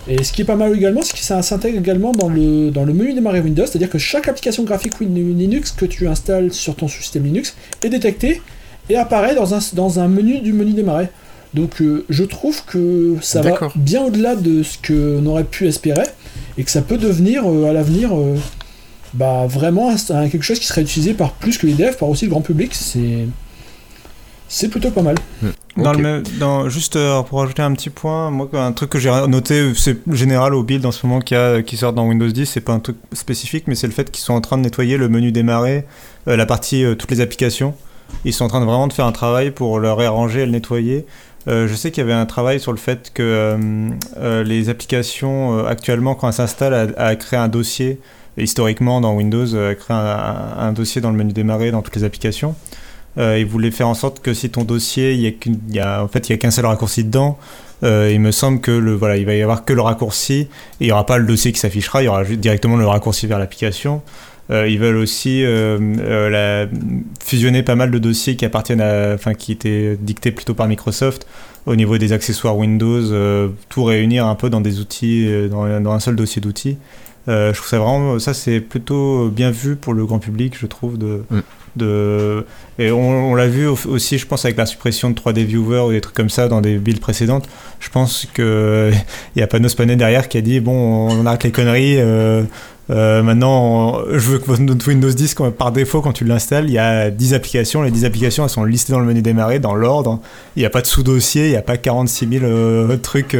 [0.07, 2.83] Et ce qui est pas mal également, c'est que ça s'intègre également dans le, dans
[2.83, 6.87] le menu démarrer Windows, c'est-à-dire que chaque application graphique Linux que tu installes sur ton
[6.87, 8.41] système Linux est détectée
[8.89, 11.09] et apparaît dans un, dans un menu du menu démarrer.
[11.53, 16.05] Donc je trouve que ça va bien au-delà de ce qu'on aurait pu espérer
[16.57, 18.11] et que ça peut devenir à l'avenir
[19.13, 22.31] bah vraiment quelque chose qui serait utilisé par plus que les devs, par aussi le
[22.31, 23.27] grand public, c'est
[24.47, 25.15] c'est plutôt pas mal.
[25.77, 29.09] Dans le dans, juste euh, pour ajouter un petit point, moi un truc que j'ai
[29.27, 32.45] noté, c'est général au build en ce moment qui, a, qui sort dans Windows 10,
[32.45, 34.97] c'est pas un truc spécifique, mais c'est le fait qu'ils sont en train de nettoyer
[34.97, 35.85] le menu démarrer,
[36.27, 37.73] euh, la partie euh, toutes les applications.
[38.25, 40.51] Ils sont en train de vraiment de faire un travail pour le réarranger et le
[40.51, 41.05] nettoyer.
[41.47, 43.57] Je sais qu'il y avait un travail sur le fait que
[44.43, 47.99] les applications actuellement quand elles s'installent à, créer un dossier
[48.37, 52.55] historiquement dans Windows euh, créer un, dossier dans le menu démarrer dans toutes les applications.
[53.17, 56.29] Euh, il voulait faire en sorte que si ton dossier, il y a, en fait,
[56.29, 57.37] il y a qu'un seul raccourci dedans,
[57.83, 60.47] euh, il me semble que le voilà, il va y avoir que le raccourci et
[60.79, 63.39] il n'y aura pas le dossier qui s'affichera, il y aura directement le raccourci vers
[63.39, 64.01] l'application.
[64.51, 66.67] Ils veulent aussi la,
[67.23, 71.25] fusionner pas mal de dossiers qui appartiennent à, enfin, qui étaient dictés plutôt par Microsoft
[71.65, 75.99] au niveau des accessoires Windows, tout réunir un peu dans des outils, dans, dans un
[75.99, 76.77] seul dossier d'outils.
[77.27, 80.65] Euh, je trouve ça vraiment, ça c'est plutôt bien vu pour le grand public, je
[80.65, 80.97] trouve.
[80.97, 81.39] De, mm.
[81.75, 82.45] de,
[82.79, 86.01] et on, l'a vu aussi, je pense, avec la suppression de 3D Viewer ou des
[86.01, 87.47] trucs comme ça dans des builds précédentes.
[87.79, 88.43] Je pense qu'il
[89.35, 91.99] y a Panos Panay derrière qui a dit bon, on arrête les conneries.
[91.99, 92.43] Euh,
[92.91, 96.77] euh, maintenant, je veux que votre Windows 10, par défaut, quand tu l'installes, il y
[96.77, 97.81] a 10 applications.
[97.81, 100.19] Les 10 applications, elles sont listées dans le menu démarrer, dans l'ordre.
[100.55, 103.37] Il n'y a pas de sous-dossier, il n'y a pas 46 000 trucs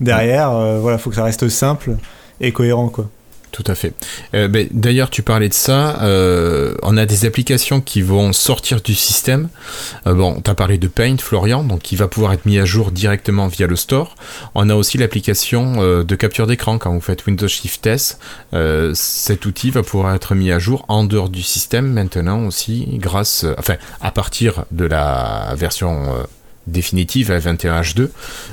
[0.00, 0.50] derrière.
[0.80, 1.96] voilà, il faut que ça reste simple
[2.40, 3.08] et cohérent, quoi.
[3.52, 3.92] Tout à fait.
[4.34, 6.02] Euh, ben, d'ailleurs, tu parlais de ça.
[6.02, 9.50] Euh, on a des applications qui vont sortir du système.
[10.06, 12.64] Euh, bon, tu as parlé de Paint, Florian, donc qui va pouvoir être mis à
[12.64, 14.16] jour directement via le store.
[14.54, 18.18] On a aussi l'application de capture d'écran quand vous faites Windows Shift S.
[18.94, 23.44] cet outil va pouvoir être mis à jour en dehors du système maintenant aussi, grâce,
[23.58, 26.24] enfin, à partir de la version
[26.66, 28.08] définitive à 21H2,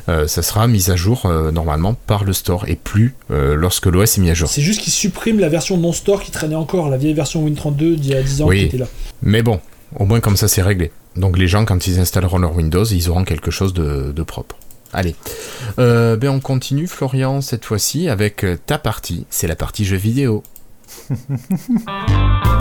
[0.08, 3.86] euh, ça sera mis à jour euh, normalement par le store et plus euh, lorsque
[3.86, 4.50] l'OS est mis à jour.
[4.50, 7.96] C'est juste qu'ils suppriment la version non store qui traînait encore, la vieille version Win32
[7.96, 8.88] d'il y a 10 ans qui était là.
[9.22, 9.60] Mais bon,
[9.96, 10.92] au moins comme ça c'est réglé.
[11.16, 14.56] Donc les gens quand ils installeront leur Windows, ils auront quelque chose de, de propre.
[14.92, 15.16] Allez,
[15.78, 20.44] ben on continue Florian cette fois-ci avec ta partie, c'est la partie jeux vidéo.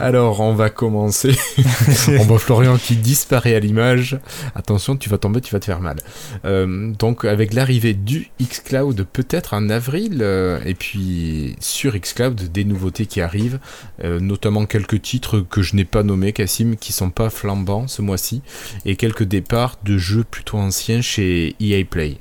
[0.00, 1.32] Alors, on va commencer.
[2.08, 4.18] on voit Florian qui disparaît à l'image.
[4.56, 5.96] Attention, tu vas tomber, tu vas te faire mal.
[6.44, 12.64] Euh, donc, avec l'arrivée du xCloud, peut-être en avril, euh, et puis sur xCloud, des
[12.64, 13.60] nouveautés qui arrivent,
[14.02, 18.02] euh, notamment quelques titres que je n'ai pas nommés, Cassim, qui sont pas flambants ce
[18.02, 18.42] mois-ci,
[18.84, 22.18] et quelques départs de jeux plutôt anciens chez EA Play.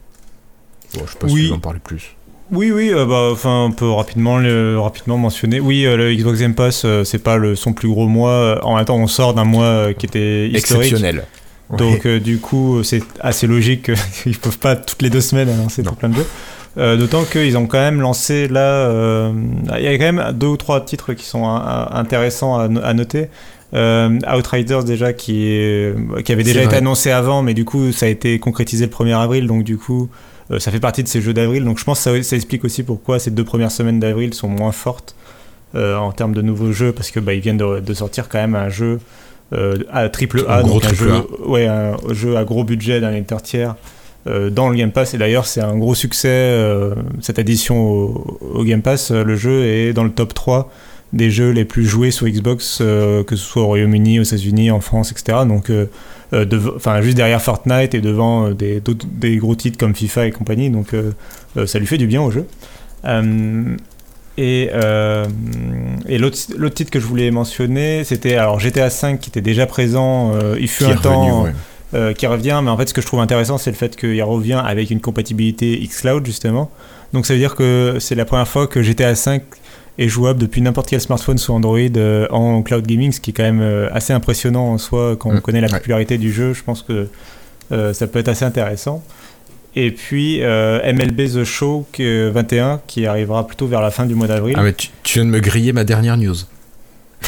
[0.93, 1.43] Bon, je sais pas Oui.
[1.43, 2.15] si tu en parler plus.
[2.51, 5.59] Oui, oui, euh, bah, enfin, on peut rapidement, le, rapidement mentionner.
[5.61, 8.59] Oui, euh, le Xbox Game Pass, euh, c'est pas le, son plus gros mois.
[8.63, 10.91] En même temps, on sort d'un mois euh, qui était historique.
[10.91, 11.23] Exceptionnel.
[11.77, 13.91] Donc, euh, du coup, c'est assez logique
[14.23, 15.91] qu'ils peuvent pas toutes les deux semaines annoncer Non.
[15.91, 16.27] tout plein de jeux.
[16.77, 18.59] Euh, D'autant qu'ils ont quand même lancé là.
[18.87, 19.31] euh,
[19.77, 21.57] Il y a quand même deux ou trois titres qui sont euh,
[21.91, 23.27] intéressants à, no- à noter.
[23.73, 25.95] Euh, Outriders déjà qui, est,
[26.25, 29.15] qui avait déjà été annoncé avant, mais du coup ça a été concrétisé le 1er
[29.17, 30.09] avril, donc du coup
[30.51, 31.63] euh, ça fait partie de ces jeux d'avril.
[31.63, 34.47] Donc je pense que ça, ça explique aussi pourquoi ces deux premières semaines d'avril sont
[34.47, 35.15] moins fortes
[35.75, 38.39] euh, en termes de nouveaux jeux, parce que bah, ils viennent de, de sortir quand
[38.39, 38.99] même un jeu
[39.53, 41.47] euh, à triple A, donc un jeu, A.
[41.47, 43.75] ouais, un jeu à gros budget d'un éditeur tiers
[44.27, 45.13] euh, dans le Game Pass.
[45.13, 49.11] Et d'ailleurs, c'est un gros succès euh, cette addition au, au Game Pass.
[49.11, 50.71] Le jeu est dans le top 3
[51.11, 54.71] des jeux les plus joués sur Xbox, euh, que ce soit au Royaume-Uni, aux États-Unis,
[54.71, 55.39] en France, etc.
[55.45, 55.71] Donc,
[56.33, 60.69] enfin, juste derrière Fortnite et devant euh, des, gros titres comme FIFA et compagnie.
[60.69, 61.11] Donc, euh,
[61.57, 62.45] euh, ça lui fait du bien au jeu.
[63.05, 63.75] Euh,
[64.37, 65.25] et euh,
[66.07, 70.33] et l'autre titre que je voulais mentionner, c'était alors GTA V qui était déjà présent.
[70.35, 71.51] euh, il fut Qui un temps ouais.
[71.93, 74.23] euh, qui revient, mais en fait, ce que je trouve intéressant, c'est le fait qu'il
[74.23, 76.71] revient avec une compatibilité xCloud, justement.
[77.13, 79.43] Donc, ça veut dire que c'est la première fois que GTA 5
[79.97, 83.33] est jouable depuis n'importe quel smartphone sous Android euh, en cloud gaming, ce qui est
[83.33, 85.73] quand même euh, assez impressionnant en soi quand on Mm, connaît la ouais.
[85.77, 86.53] popularité du jeu.
[86.53, 87.07] Je pense que
[87.71, 89.03] euh, ça peut être assez intéressant.
[89.75, 94.27] Et puis MLB The Show que- 21 qui arrivera plutôt vers la fin du mois
[94.27, 94.55] d'avril.
[94.57, 96.35] Ah, mais tu, tu viens de me griller ma dernière news.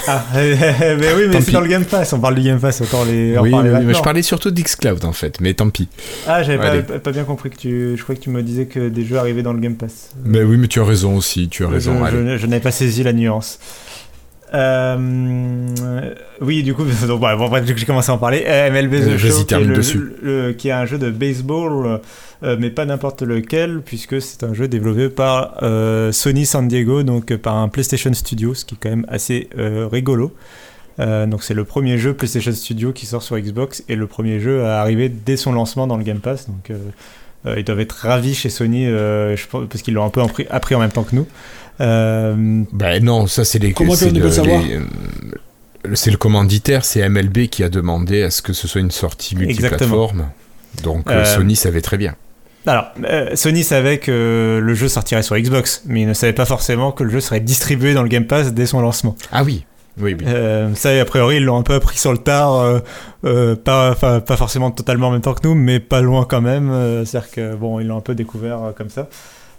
[0.07, 2.11] Ah, mais oui, mais c'est dans le Game Pass.
[2.13, 3.37] On parle du Game Pass, autant les.
[3.37, 5.87] Oui, oui, mais je parlais surtout d'Xcloud en fait, mais tant pis.
[6.27, 7.95] Ah, j'avais pas, pas bien compris que tu.
[7.97, 10.11] Je croyais que tu me disais que des jeux arrivaient dans le Game Pass.
[10.25, 11.97] Mais oui, mais tu as raison aussi, tu as raison.
[12.05, 13.59] je- je n'avais pas saisi la nuance.
[14.53, 15.73] Euh,
[16.41, 18.43] oui, du coup, donc, bon, bref, j'ai commencé à en parler.
[18.47, 19.59] Euh, MLB The Show, qui est,
[20.21, 21.97] le- qui est un jeu de baseball, euh,
[22.59, 27.31] mais pas n'importe lequel, puisque c'est un jeu développé par euh, Sony San Diego, donc
[27.31, 30.33] euh, par un PlayStation Studio, ce qui est quand même assez euh, rigolo.
[30.99, 34.39] Euh, donc c'est le premier jeu PlayStation Studio qui sort sur Xbox et le premier
[34.39, 36.47] jeu à arriver dès son lancement dans le Game Pass.
[36.47, 36.77] Donc euh,
[37.45, 40.21] euh, ils doivent être ravis chez Sony, euh, je pense, parce qu'ils l'ont un peu
[40.21, 41.27] appris, appris en même temps que nous.
[41.81, 43.73] Euh, Ben non, ça c'est les.
[43.73, 47.69] Comment c'est on peut le savoir les, euh, C'est le commanditaire, c'est MLB qui a
[47.69, 50.29] demandé à ce que ce soit une sortie multiplateforme.
[50.83, 52.15] Donc euh, Euh, Sony savait très bien.
[52.65, 56.45] Alors, euh, Sony savait que le jeu sortirait sur Xbox, mais il ne savait pas
[56.45, 59.15] forcément que le jeu serait distribué dans le Game Pass dès son lancement.
[59.31, 59.65] Ah oui,
[59.99, 60.25] oui, oui.
[60.27, 62.79] Euh, ça, a priori, ils l'ont un peu appris sur le tard, euh,
[63.25, 63.95] euh, pas,
[64.37, 66.71] forcément totalement en même temps que nous, mais pas loin quand même.
[67.05, 69.07] C'est-à-dire que, bon, ils l'ont un peu découvert comme ça.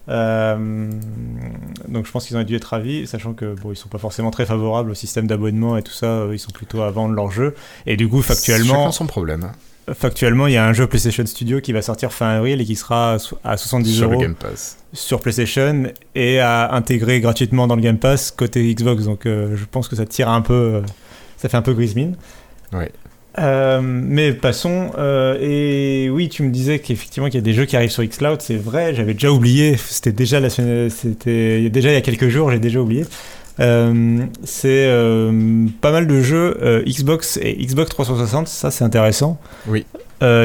[0.09, 4.31] Donc je pense qu'ils ont dû être ravis, sachant que bon, ils sont pas forcément
[4.31, 7.55] très favorables au système d'abonnement et tout ça, ils sont plutôt à vendre leur jeu.
[7.87, 9.51] Et du coup, factuellement, Chacun son problème.
[9.93, 12.77] Factuellement, il y a un jeu PlayStation Studio qui va sortir fin avril et qui
[12.77, 14.79] sera à 70 sur le euros Game Pass.
[14.93, 19.05] sur PlayStation et à intégrer gratuitement dans le Game Pass côté Xbox.
[19.05, 20.81] Donc euh, je pense que ça tire un peu, euh,
[21.37, 22.17] ça fait un peu grise mine.
[22.73, 22.91] Ouais.
[23.39, 24.93] Euh, mais passons.
[25.41, 28.41] et oui, tu me disais qu'effectivement qu'il y a des jeux qui arrivent sur Xcloud.
[28.41, 29.77] C'est vrai, j'avais déjà oublié.
[29.77, 33.05] C'était déjà la semaine, c'était déjà il y a quelques jours, j'ai déjà oublié.
[33.61, 38.49] Euh, c'est euh, pas mal de jeux euh, Xbox et Xbox 360.
[38.49, 39.39] Ça, c'est intéressant.
[39.67, 39.85] Oui.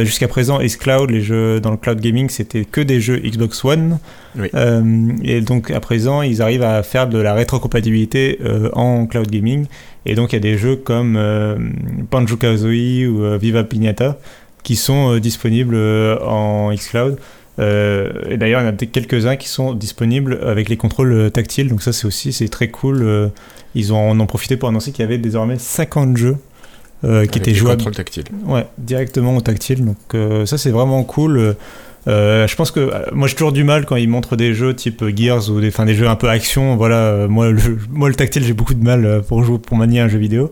[0.03, 3.99] Jusqu'à présent, xCloud, les jeux dans le cloud gaming, c'était que des jeux Xbox One.
[4.37, 4.49] Oui.
[5.23, 8.39] Et donc à présent, ils arrivent à faire de la rétrocompatibilité
[8.73, 9.67] en cloud gaming.
[10.05, 11.17] Et donc il y a des jeux comme
[12.11, 14.17] Banjo Kazooie ou Viva Pignata
[14.63, 17.17] qui sont disponibles en xCloud.
[17.59, 21.29] Euh, et d'ailleurs, il y en a quelques-uns qui sont disponibles avec les contrôles euh,
[21.29, 21.67] tactiles.
[21.69, 23.01] Donc ça, c'est aussi c'est très cool.
[23.03, 23.27] Euh,
[23.75, 26.37] Ils ont, en ont profité pour annoncer qu'il y avait désormais 50 jeux
[27.03, 28.25] euh, qui étaient les jouables contrôles tactiles.
[28.45, 29.85] Ouais, directement au tactile.
[29.85, 31.55] Donc euh, ça c'est vraiment cool.
[32.07, 35.03] Euh, je pense que moi j'ai toujours du mal quand ils montrent des jeux type
[35.15, 36.77] Gears ou des, enfin, des jeux un peu action.
[36.77, 37.59] Voilà, moi, le,
[37.91, 40.51] moi le tactile j'ai beaucoup de mal pour jouer pour manier un jeu vidéo.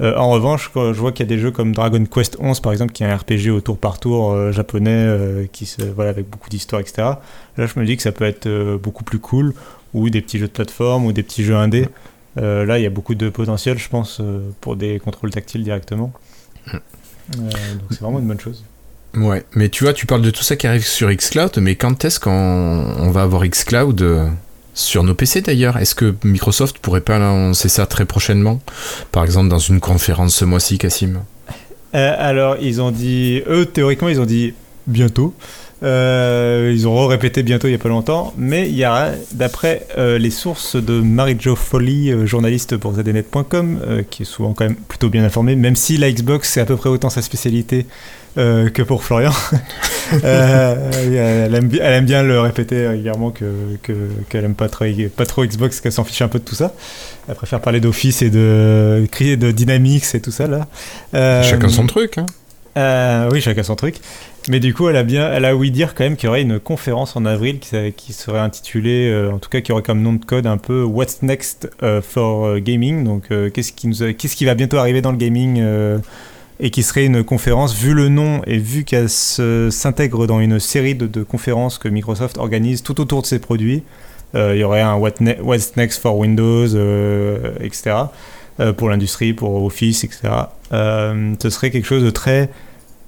[0.00, 2.60] Euh, en revanche, quand je vois qu'il y a des jeux comme Dragon Quest 11
[2.60, 5.82] par exemple, qui est un RPG au tour par tour euh, japonais, euh, qui se,
[5.82, 7.02] voilà avec beaucoup d'histoire, etc.
[7.56, 9.54] Là, je me dis que ça peut être beaucoup plus cool.
[9.92, 11.88] Ou des petits jeux de plateforme ou des petits jeux indés.
[12.36, 14.22] Là, il y a beaucoup de potentiel, je pense,
[14.60, 16.12] pour des contrôles tactiles directement.
[17.38, 18.64] Euh, donc c'est vraiment une bonne chose.
[19.14, 22.04] Ouais, mais tu vois, tu parles de tout ça qui arrive sur Xcloud, mais quand
[22.04, 24.30] est-ce qu'on on va avoir Xcloud
[24.80, 25.76] sur nos PC d'ailleurs.
[25.76, 28.60] Est-ce que Microsoft pourrait pas annoncer ça très prochainement?
[29.12, 31.22] Par exemple dans une conférence ce mois-ci, Cassim
[31.94, 34.54] euh, Alors, ils ont dit, eux, théoriquement, ils ont dit
[34.86, 35.34] bientôt.
[35.82, 39.86] Euh, ils ont répété bientôt il n'y a pas longtemps, mais il y a, d'après
[39.96, 45.08] euh, les sources de Marie-Jo Foley, journaliste pour ZDNet.com, qui est souvent quand même plutôt
[45.08, 47.86] bien informée, même si la Xbox c'est à peu près autant sa spécialité
[48.36, 49.32] que pour Florian.
[50.24, 53.92] elle, aime, bien le répéter régulièrement qu'elle que,
[54.28, 54.84] qu'elle aime pas trop,
[55.16, 56.74] pas trop Xbox, qu'elle s'en fiche un peu de tout ça.
[57.28, 60.66] Elle préfère parler d'Office et de, de Dynamics et tout ça là.
[61.42, 62.18] chacun son truc.
[62.18, 63.28] Hein.
[63.32, 63.96] oui, chacun son truc.
[64.48, 66.42] Mais du coup, elle a bien, elle a ouï dire quand même qu'il y aurait
[66.42, 70.00] une conférence en avril qui, qui serait intitulée, euh, en tout cas qui aurait comme
[70.00, 73.04] nom de code un peu What's Next euh, for euh, Gaming?
[73.04, 75.62] Donc, qu'est-ce qui nous, qu'est-ce qui va bientôt arriver dans le gaming
[76.60, 80.94] et qui serait une conférence, vu le nom et vu qu'elle s'intègre dans une série
[80.94, 83.82] de, conférences que Microsoft organise tout autour de ses produits.
[84.34, 86.66] il y aurait un What's Next for Windows,
[87.60, 87.96] etc.
[88.76, 90.28] pour l'industrie, pour Office, etc.
[90.70, 92.50] ce serait quelque chose de très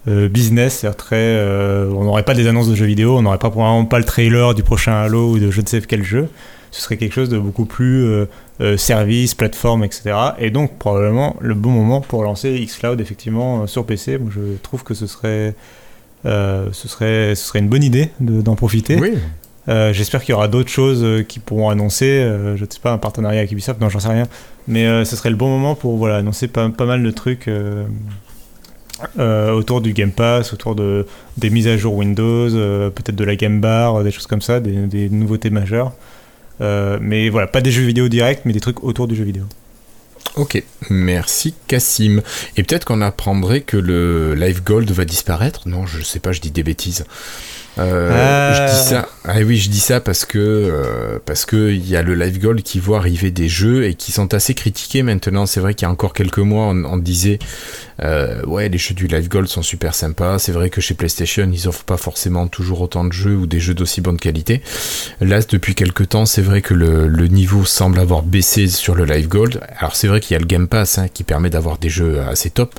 [0.09, 3.39] euh, business, c'est-à-dire très, euh, on n'aurait pas des annonces de jeux vidéo, on n'aurait
[3.39, 6.29] pas probablement pas le trailer du prochain Halo ou de je ne sais quel jeu.
[6.73, 8.27] Ce serait quelque chose de beaucoup plus
[8.63, 10.15] euh, service, plateforme, etc.
[10.39, 14.19] Et donc probablement le bon moment pour lancer xCloud effectivement sur PC.
[14.31, 15.55] je trouve que ce serait,
[16.25, 18.97] ce serait, ce serait une bonne idée d'en profiter.
[18.97, 19.15] Oui.
[19.67, 22.27] J'espère qu'il y aura d'autres choses qui pourront annoncer.
[22.57, 24.29] je ne sais pas, un partenariat avec Ubisoft, non, j'en sais rien.
[24.69, 27.49] Mais ce serait le bon moment pour voilà, annoncer pas, pas mal de trucs
[29.19, 31.07] euh, autour du Game Pass, autour de,
[31.37, 34.61] des mises à jour Windows, euh, peut-être de la Game Bar, des choses comme ça,
[34.61, 35.93] des, nouveautés majeures.
[36.63, 39.45] Euh, mais voilà, pas des jeux vidéo directs, mais des trucs autour du jeu vidéo.
[40.37, 42.23] Ok, merci Cassim.
[42.57, 45.69] Et peut-être qu'on apprendrait que le Live Gold va disparaître?
[45.69, 47.05] Non, je sais pas, je dis des bêtises.
[47.79, 49.03] Euh, je dis ah.
[49.03, 49.09] ça.
[49.25, 52.39] Ah oui, je dis ça parce que euh, parce que il y a le Live
[52.39, 55.47] Gold qui voit arriver des jeux et qui sont assez critiqués maintenant.
[55.47, 57.39] C'est vrai qu'il y a encore quelques mois, on, disait
[58.03, 60.39] euh, ouais, les jeux du Live Gold sont super sympas.
[60.39, 63.61] C'est vrai que chez PlayStation, ils offrent pas forcément toujours autant de jeux ou des
[63.61, 64.61] jeux d'aussi bonne qualité.
[65.21, 69.29] Là, depuis quelques temps, c'est vrai que le, niveau semble avoir baissé sur le Live
[69.29, 69.61] Gold.
[69.79, 72.21] Alors c'est vrai qu'il y a le Game Pass hein, qui permet d'avoir des jeux
[72.21, 72.79] assez top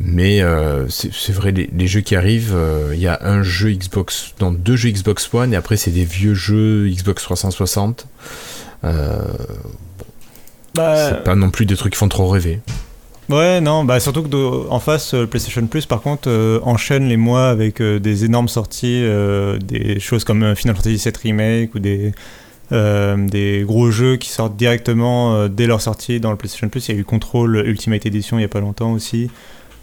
[0.00, 4.34] mais euh, c'est vrai, les, jeux qui arrivent, euh, il y a un jeu Xbox,
[4.40, 8.06] non, deux jeux Xbox One, et après c'est des vieux jeux Xbox 360.
[8.82, 9.22] Euh,
[10.74, 12.60] bah, c'est pas non plus des trucs qui font trop rêver.
[13.30, 16.28] Ouais, non, bah surtout que en face, PlayStation Plus, par contre,
[16.64, 19.02] enchaîne les mois avec des énormes sorties,
[19.60, 22.12] des choses comme Final Fantasy VII Remake ou des,
[22.70, 26.88] des gros jeux qui sortent directement dès leur sortie dans le PlayStation Plus.
[26.88, 29.30] Il y a eu Control Ultimate Edition il y a pas longtemps aussi.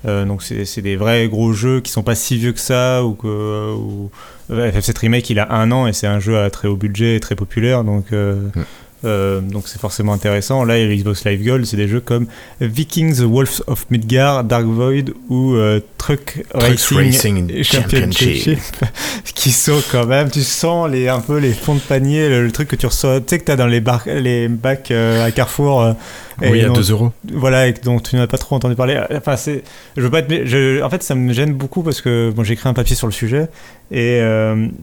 [0.07, 3.13] Euh, donc c'est des vrais gros jeux qui sont pas si vieux que ça ou
[3.13, 4.09] que ou...
[4.49, 7.19] FF7 Remake il a un an et c'est un jeu à très haut budget et
[7.19, 8.63] très populaire donc euh, mm.
[9.03, 10.63] Euh, donc c'est forcément intéressant.
[10.63, 12.27] Là, les Xbox Live Gold, c'est des jeux comme
[12.59, 18.59] Vikings, The Wolves of Midgard, Dark Void ou euh, Truck, Racing, Championship,
[19.35, 22.67] qui sont quand même, tu sens les, un peu les fonds de panier, le, truc
[22.67, 23.81] que tu reçois, tu sais que tu as dans les,
[24.21, 25.95] les bacs euh, à Carrefour.
[26.41, 27.11] oui, à 2 euros.
[27.31, 29.01] Voilà, et dont tu n'as pas trop entendu parler.
[29.15, 29.63] Enfin, c'est,
[29.97, 32.53] je veux pas être, je, en fait, ça me gêne beaucoup parce que bon, j'ai
[32.53, 33.47] écrit un papier sur le sujet
[33.91, 34.21] et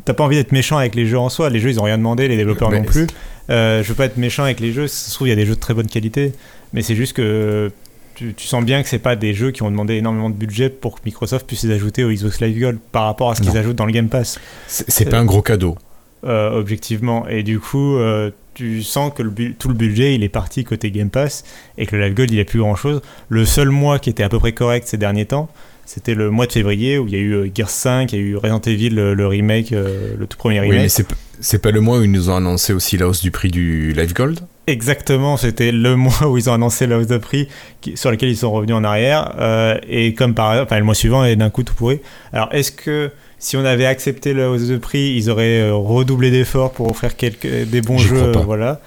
[0.04, 1.50] t'as pas envie d'être méchant avec les jeux en soi.
[1.50, 3.06] Les jeux, ils ont rien demandé, les développeurs non plus.
[3.50, 5.36] Euh, je veux pas être méchant avec les jeux, ça se trouve, il y a
[5.36, 6.32] des jeux de très bonne qualité,
[6.72, 7.70] mais c'est juste que
[8.14, 10.96] tu, sens bien que c'est pas des jeux qui ont demandé énormément de budget pour
[10.96, 13.76] que Microsoft puisse les ajouter au Xbox Live Gold par rapport à ce qu'ils ajoutent
[13.76, 14.40] dans le Game Pass.
[14.66, 15.78] C'est pas un gros cadeau.
[16.24, 17.28] Euh, objectivement.
[17.28, 21.10] Et du coup, euh, tu sens que tout le budget il est parti côté Game
[21.10, 21.44] Pass
[21.78, 23.00] et que le Live Gold il a plus grand chose.
[23.28, 25.48] Le seul mois qui était à peu près correct ces derniers temps,
[25.88, 28.22] c'était le mois de février où il y a eu Gears 5, il y a
[28.22, 30.76] eu Resident Evil, le, remake, le tout premier remake.
[30.76, 33.30] Oui, mais c'est pas le mois où ils nous ont annoncé aussi la hausse du
[33.30, 34.40] prix du Live Gold?
[34.66, 37.48] Exactement, c'était le mois où ils ont annoncé la hausse de prix
[37.94, 39.34] sur lequel ils sont revenus en arrière.
[39.38, 42.00] Euh, et comme par enfin le mois suivant est d'un coup tout pourri.
[42.34, 46.30] Alors est-ce que si on avait accepté la hausse de prix, ils auraient euh, redoublé
[46.30, 48.80] d'efforts pour offrir quelques, des bons jeux voilà.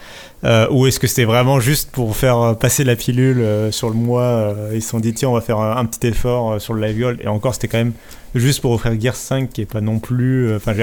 [0.43, 4.55] Euh, ou est-ce que c'était vraiment juste pour faire passer la pilule sur le mois
[4.73, 7.19] Ils se sont dit tiens on va faire un, petit effort sur le Live Gold
[7.21, 7.93] et encore c'était quand même
[8.33, 10.73] juste pour offrir Gear 5 qui est pas non plus enfin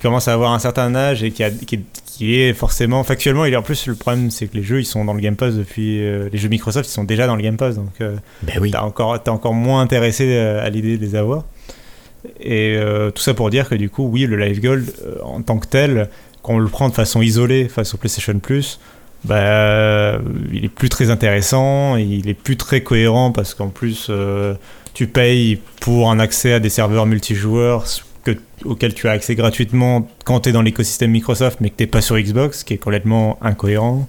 [0.00, 3.62] commence à avoir un certain âge et qui, a, qui, est forcément factuellement et en
[3.62, 6.28] plus le problème c'est que les jeux ils sont dans le Game Pass depuis euh,
[6.32, 8.70] les jeux Microsoft ils sont déjà dans le Game Pass donc euh, ben oui.
[8.70, 11.44] t'es encore moins intéressé euh, à l'idée de les avoir
[12.40, 12.78] et
[13.14, 14.92] tout ça pour dire que du coup oui le Live Gold
[15.22, 16.08] en tant que tel
[16.42, 18.80] quand on le prend de façon isolée face au PlayStation Plus
[19.24, 20.18] bah,
[20.52, 24.10] il est plus très intéressant, il est plus très cohérent parce qu'en plus
[24.94, 27.84] tu payes pour un accès à des serveurs multijoueurs
[28.24, 28.32] que,
[28.64, 32.00] auquel tu as accès gratuitement quand tu es dans l'écosystème Microsoft, mais que tu pas
[32.00, 34.08] sur Xbox, ce qui est complètement incohérent.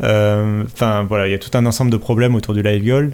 [0.00, 3.12] Enfin, voilà, il y a tout un ensemble de problèmes autour du Live Gold.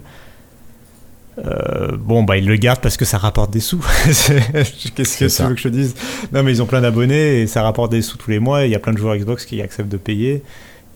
[1.45, 3.79] Euh, bon, bah, ils le gardent parce que ça rapporte des sous.
[4.05, 5.95] Qu'est-ce que tu veux que je dise?
[6.31, 8.65] Non, mais ils ont plein d'abonnés et ça rapporte des sous tous les mois.
[8.65, 10.43] Il y a plein de joueurs Xbox qui acceptent de payer.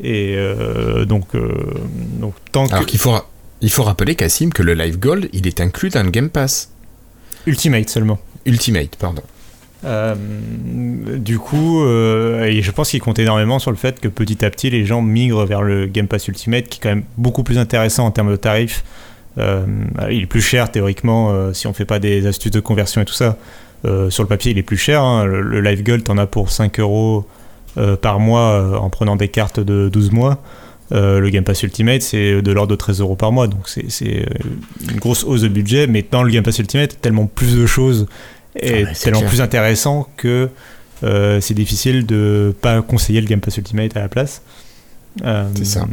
[0.02, 1.50] Et euh, donc, euh,
[2.20, 3.16] donc, tant Alors qu'il faut,
[3.62, 6.72] il faut rappeler, Cassim, que le Live Gold, il est inclus dans le Game Pass.
[7.46, 8.20] Ultimate seulement.
[8.46, 9.22] Ultimate, pardon.
[9.84, 14.70] du coup, et je pense qu'il compte énormément sur le fait que petit à petit,
[14.70, 18.06] les gens migrent vers le Game Pass Ultimate, qui est quand même beaucoup plus intéressant
[18.06, 22.00] en termes de tarifs euh, il est plus cher théoriquement euh, si on fait pas
[22.00, 23.38] des astuces de conversion et tout ça.
[23.86, 25.02] Euh, sur le papier, il est plus cher.
[25.02, 25.26] Hein.
[25.26, 27.26] Le, Live Gold, t'en as pour 5 euros
[28.02, 30.44] par mois en prenant des cartes de 12 mois.
[30.92, 33.48] le Game Pass Ultimate, c'est de l'ordre de 13 euros par mois.
[33.48, 34.28] Donc c'est
[34.90, 35.88] une grosse hausse de budget.
[35.88, 38.06] Mais dans le Game Pass Ultimate, tellement plus de choses
[38.56, 40.50] et ah tellement plus intéressant que
[41.02, 44.44] c'est difficile de pas conseiller le Game Pass Ultimate à la place.
[45.24, 45.86] Euh, c'est ça.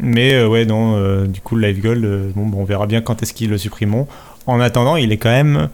[0.00, 3.22] Mais euh, ouais, non, euh, du coup, le Live Gold, bon, on verra bien quand
[3.22, 4.06] est-ce qu'ils le supprimeront.
[4.46, 5.68] En attendant, il est quand même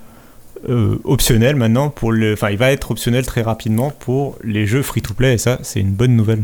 [1.05, 2.35] optionnel maintenant pour le.
[2.35, 5.93] Enfin, il va être optionnel très rapidement pour les jeux free-to-play, et ça, c'est une
[5.93, 6.43] bonne nouvelle.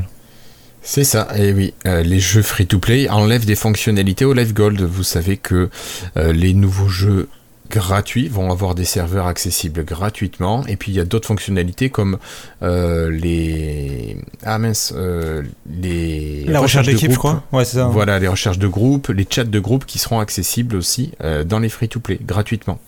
[0.82, 4.80] C'est ça, et oui, les jeux free-to-play enlèvent des fonctionnalités au Live Gold.
[4.82, 5.68] Vous savez que
[6.16, 7.28] les nouveaux jeux
[7.71, 12.19] gratuits vont avoir des serveurs accessibles gratuitement et puis il y a d'autres fonctionnalités comme
[12.62, 17.87] euh, les ah mince euh, les la recherche d'équipe je crois ouais, ça.
[17.87, 21.59] voilà les recherches de groupe les chats de groupe qui seront accessibles aussi euh, dans
[21.59, 22.79] les free to play gratuitement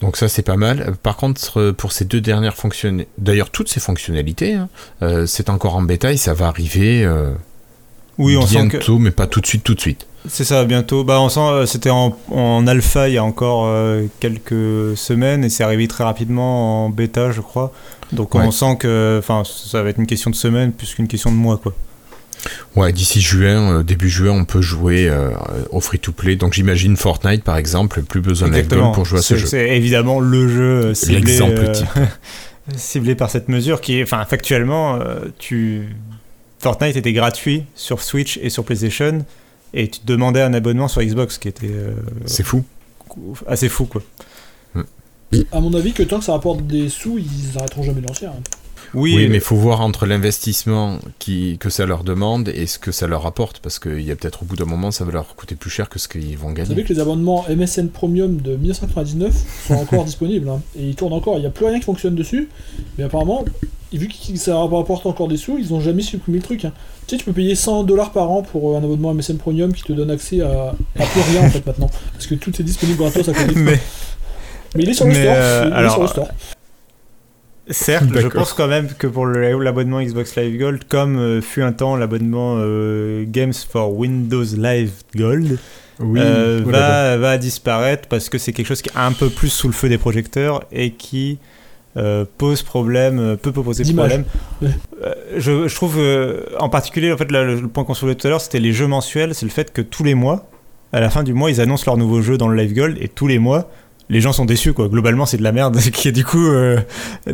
[0.00, 0.94] donc ça c'est pas mal.
[1.02, 4.68] Par contre pour ces deux dernières fonctionnalités, d'ailleurs toutes ces fonctionnalités, hein,
[5.26, 7.04] c'est encore en bêta et ça va arriver
[8.18, 10.06] oui, on bientôt, mais pas tout de suite, tout de suite.
[10.26, 11.04] C'est ça, bientôt.
[11.04, 15.44] Bah, on sent, euh, c'était en, en, alpha il y a encore euh, quelques semaines
[15.44, 17.72] et c'est arrivé très rapidement en bêta, je crois.
[18.12, 21.30] Donc on sent que, enfin, ça va être une question de semaine plus qu'une question
[21.30, 21.74] de mois, quoi.
[22.76, 25.10] Ouais, d'ici juin, euh, début juin, on peut jouer
[25.70, 26.36] au free-to-play.
[26.36, 29.46] Donc j'imagine Fortnite, par exemple, plus besoin d'alcool pour jouer à ce jeu.
[29.46, 31.38] C'est évidemment le jeu ciblé,
[32.76, 34.98] ciblé par cette mesure qui est, enfin, factuellement,
[35.38, 35.88] tu
[36.60, 39.24] Fortnite était gratuit sur Switch et sur PlayStation
[39.74, 41.70] et tu demandais un abonnement sur Xbox qui était.
[41.70, 41.94] Euh,
[42.26, 42.64] c'est fou.
[43.46, 44.02] Assez fou quoi.
[45.52, 48.26] À mon avis, que tant que ça rapporte des sous, ils arrêteront jamais de lancer.
[48.94, 52.92] Oui, mais il faut voir entre l'investissement qui, que ça leur demande et ce que
[52.92, 55.34] ça leur apporte, parce qu'il y a peut-être au bout d'un moment, ça va leur
[55.36, 56.68] coûter plus cher que ce qu'ils vont gagner.
[56.68, 59.34] Vous savez que les abonnements MSN Premium de 1999
[59.68, 62.14] sont encore disponibles, hein, et ils tournent encore, il n'y a plus rien qui fonctionne
[62.14, 62.48] dessus,
[62.96, 63.44] mais apparemment,
[63.92, 66.64] vu que ça rapporte encore des sous, ils n'ont jamais supprimé le truc.
[66.64, 66.72] Hein.
[67.06, 69.82] Tu sais, tu peux payer 100 dollars par an pour un abonnement MSN Premium qui
[69.82, 73.28] te donne accès à, plus rien en fait maintenant, parce que tout est disponible gratos
[73.28, 73.54] à côté.
[73.56, 73.78] mais...
[74.74, 75.36] mais il est sur le store.
[75.72, 75.92] alors...
[75.92, 76.28] sur le store.
[77.70, 81.72] Certes, je pense quand même que pour l'abonnement Xbox Live Gold, comme euh, fut un
[81.72, 85.58] temps l'abonnement euh, Games for Windows Live Gold,
[86.00, 89.66] euh, va, va, disparaître parce que c'est quelque chose qui est un peu plus sous
[89.66, 91.38] le feu des projecteurs et qui
[92.36, 94.24] pose problème, peut poser problème.
[95.36, 96.00] Je, je, trouve
[96.60, 99.34] en particulier, en fait, le point qu'on soulevait tout à l'heure, c'était les jeux mensuels,
[99.34, 100.48] c'est le fait que tous les mois,
[100.92, 103.08] à la fin du mois, ils annoncent leur nouveau jeu dans le Live Gold et
[103.08, 103.68] tous les mois,
[104.10, 104.88] les gens sont déçus quoi.
[104.88, 105.78] Globalement, c'est de la merde.
[105.92, 106.80] qui du coup euh,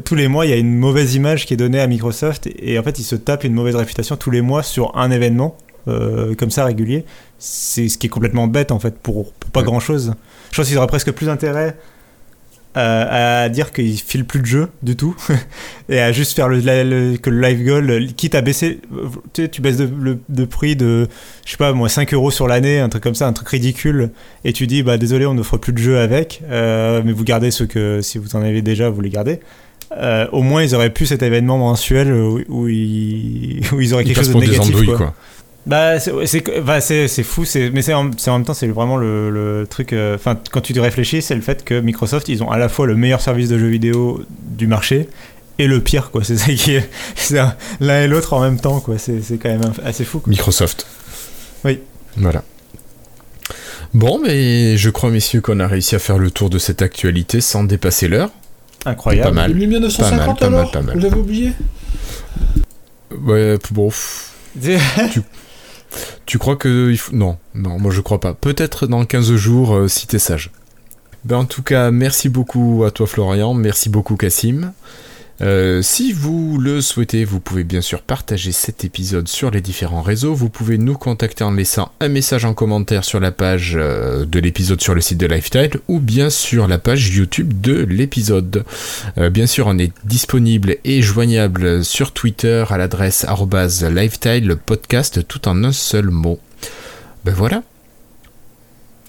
[0.04, 2.78] tous les mois, il y a une mauvaise image qui est donnée à Microsoft et,
[2.78, 5.56] en fait, ils se tapent une mauvaise réputation tous les mois sur un événement
[5.88, 7.04] euh, comme ça régulier.
[7.38, 10.14] C'est ce qui est complètement bête en fait pour, pas grand chose.
[10.50, 11.76] Je pense qu'ils auraient presque plus intérêt
[12.74, 15.16] à dire qu'il file plus de jeu du tout
[15.88, 18.80] et à juste faire le, que le live goal quitte à baisser
[19.32, 21.08] tu, sais, tu baisses de, le, prix de
[21.44, 24.10] je sais pas moi 5 euros sur l'année un truc comme ça un truc ridicule
[24.44, 27.50] et tu dis bah désolé on n'offre plus de jeu avec euh, mais vous gardez
[27.50, 29.40] ce que si vous en avez déjà vous les gardez
[29.96, 34.22] euh, au moins ils auraient pu cet événement mensuel où, ils, où ils auraient quelque
[34.22, 35.14] chose de négatif quoi.
[35.66, 39.92] Bah, c'est fou, mais c'est en, en, même temps, c'est vraiment le, le truc.
[39.92, 42.68] Euh, enfin, quand tu te réfléchis, c'est le fait que Microsoft, ils ont à la
[42.68, 45.08] fois le meilleur service de jeux vidéo du marché
[45.58, 46.22] et le pire, quoi.
[46.24, 46.90] C'est ça qui est.
[47.80, 48.98] l'un et l'autre en même temps, quoi.
[48.98, 50.22] C'est quand même assez fou.
[50.26, 50.86] Microsoft.
[51.64, 51.80] Oui.
[52.16, 52.42] Voilà.
[53.94, 57.40] Bon, mais je crois, messieurs, qu'on a réussi à faire le tour de cette actualité
[57.40, 58.30] sans dépasser l'heure.
[58.84, 59.28] Incroyable.
[59.28, 59.54] Pas mal.
[59.54, 61.52] 1950 pas mal, pas mal, Vous l'avez oublié?
[63.22, 63.90] Ouais, bon.
[64.60, 65.22] tu...
[66.26, 66.90] Tu crois que.
[66.90, 67.14] Il faut...
[67.14, 68.34] Non, non, moi je crois pas.
[68.34, 70.50] Peut-être dans 15 jours, euh, si t'es sage.
[71.24, 74.72] Ben, en tout cas, merci beaucoup à toi Florian, merci beaucoup Cassim.
[75.40, 80.02] Euh, si vous le souhaitez, vous pouvez bien sûr partager cet épisode sur les différents
[80.02, 80.34] réseaux.
[80.34, 84.38] Vous pouvez nous contacter en laissant un message en commentaire sur la page euh, de
[84.38, 88.64] l'épisode sur le site de Lifetile ou bien sur la page YouTube de l'épisode.
[89.18, 93.26] Euh, bien sûr, on est disponible et joignable sur Twitter à l'adresse
[93.82, 96.38] Lifetile podcast tout en un seul mot.
[97.24, 97.62] Ben voilà.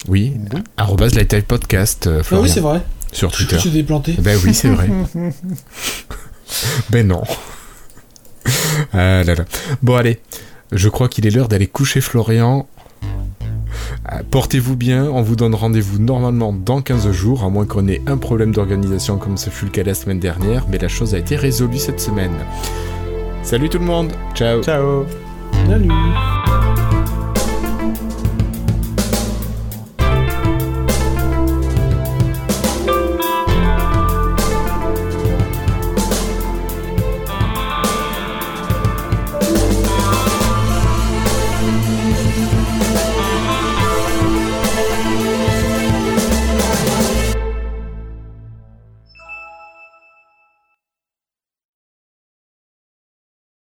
[0.08, 0.34] Oui,
[0.76, 2.08] arrobase Lifetile podcast.
[2.08, 2.82] Ah oui, c'est vrai.
[3.12, 3.58] Sur Je Twitter.
[3.58, 4.14] suis déplanté.
[4.18, 4.88] Ben oui, c'est vrai.
[6.90, 7.22] ben non.
[8.92, 9.44] Ah là là.
[9.82, 10.20] Bon allez,
[10.72, 12.68] je crois qu'il est l'heure d'aller coucher Florian.
[14.12, 18.02] Euh, Portez-vous bien, on vous donne rendez-vous normalement dans 15 jours, à moins qu'on ait
[18.06, 21.18] un problème d'organisation comme ce fut le cas la semaine dernière, mais la chose a
[21.18, 22.32] été résolue cette semaine.
[23.42, 25.06] Salut tout le monde, ciao Ciao
[25.68, 25.88] Salut.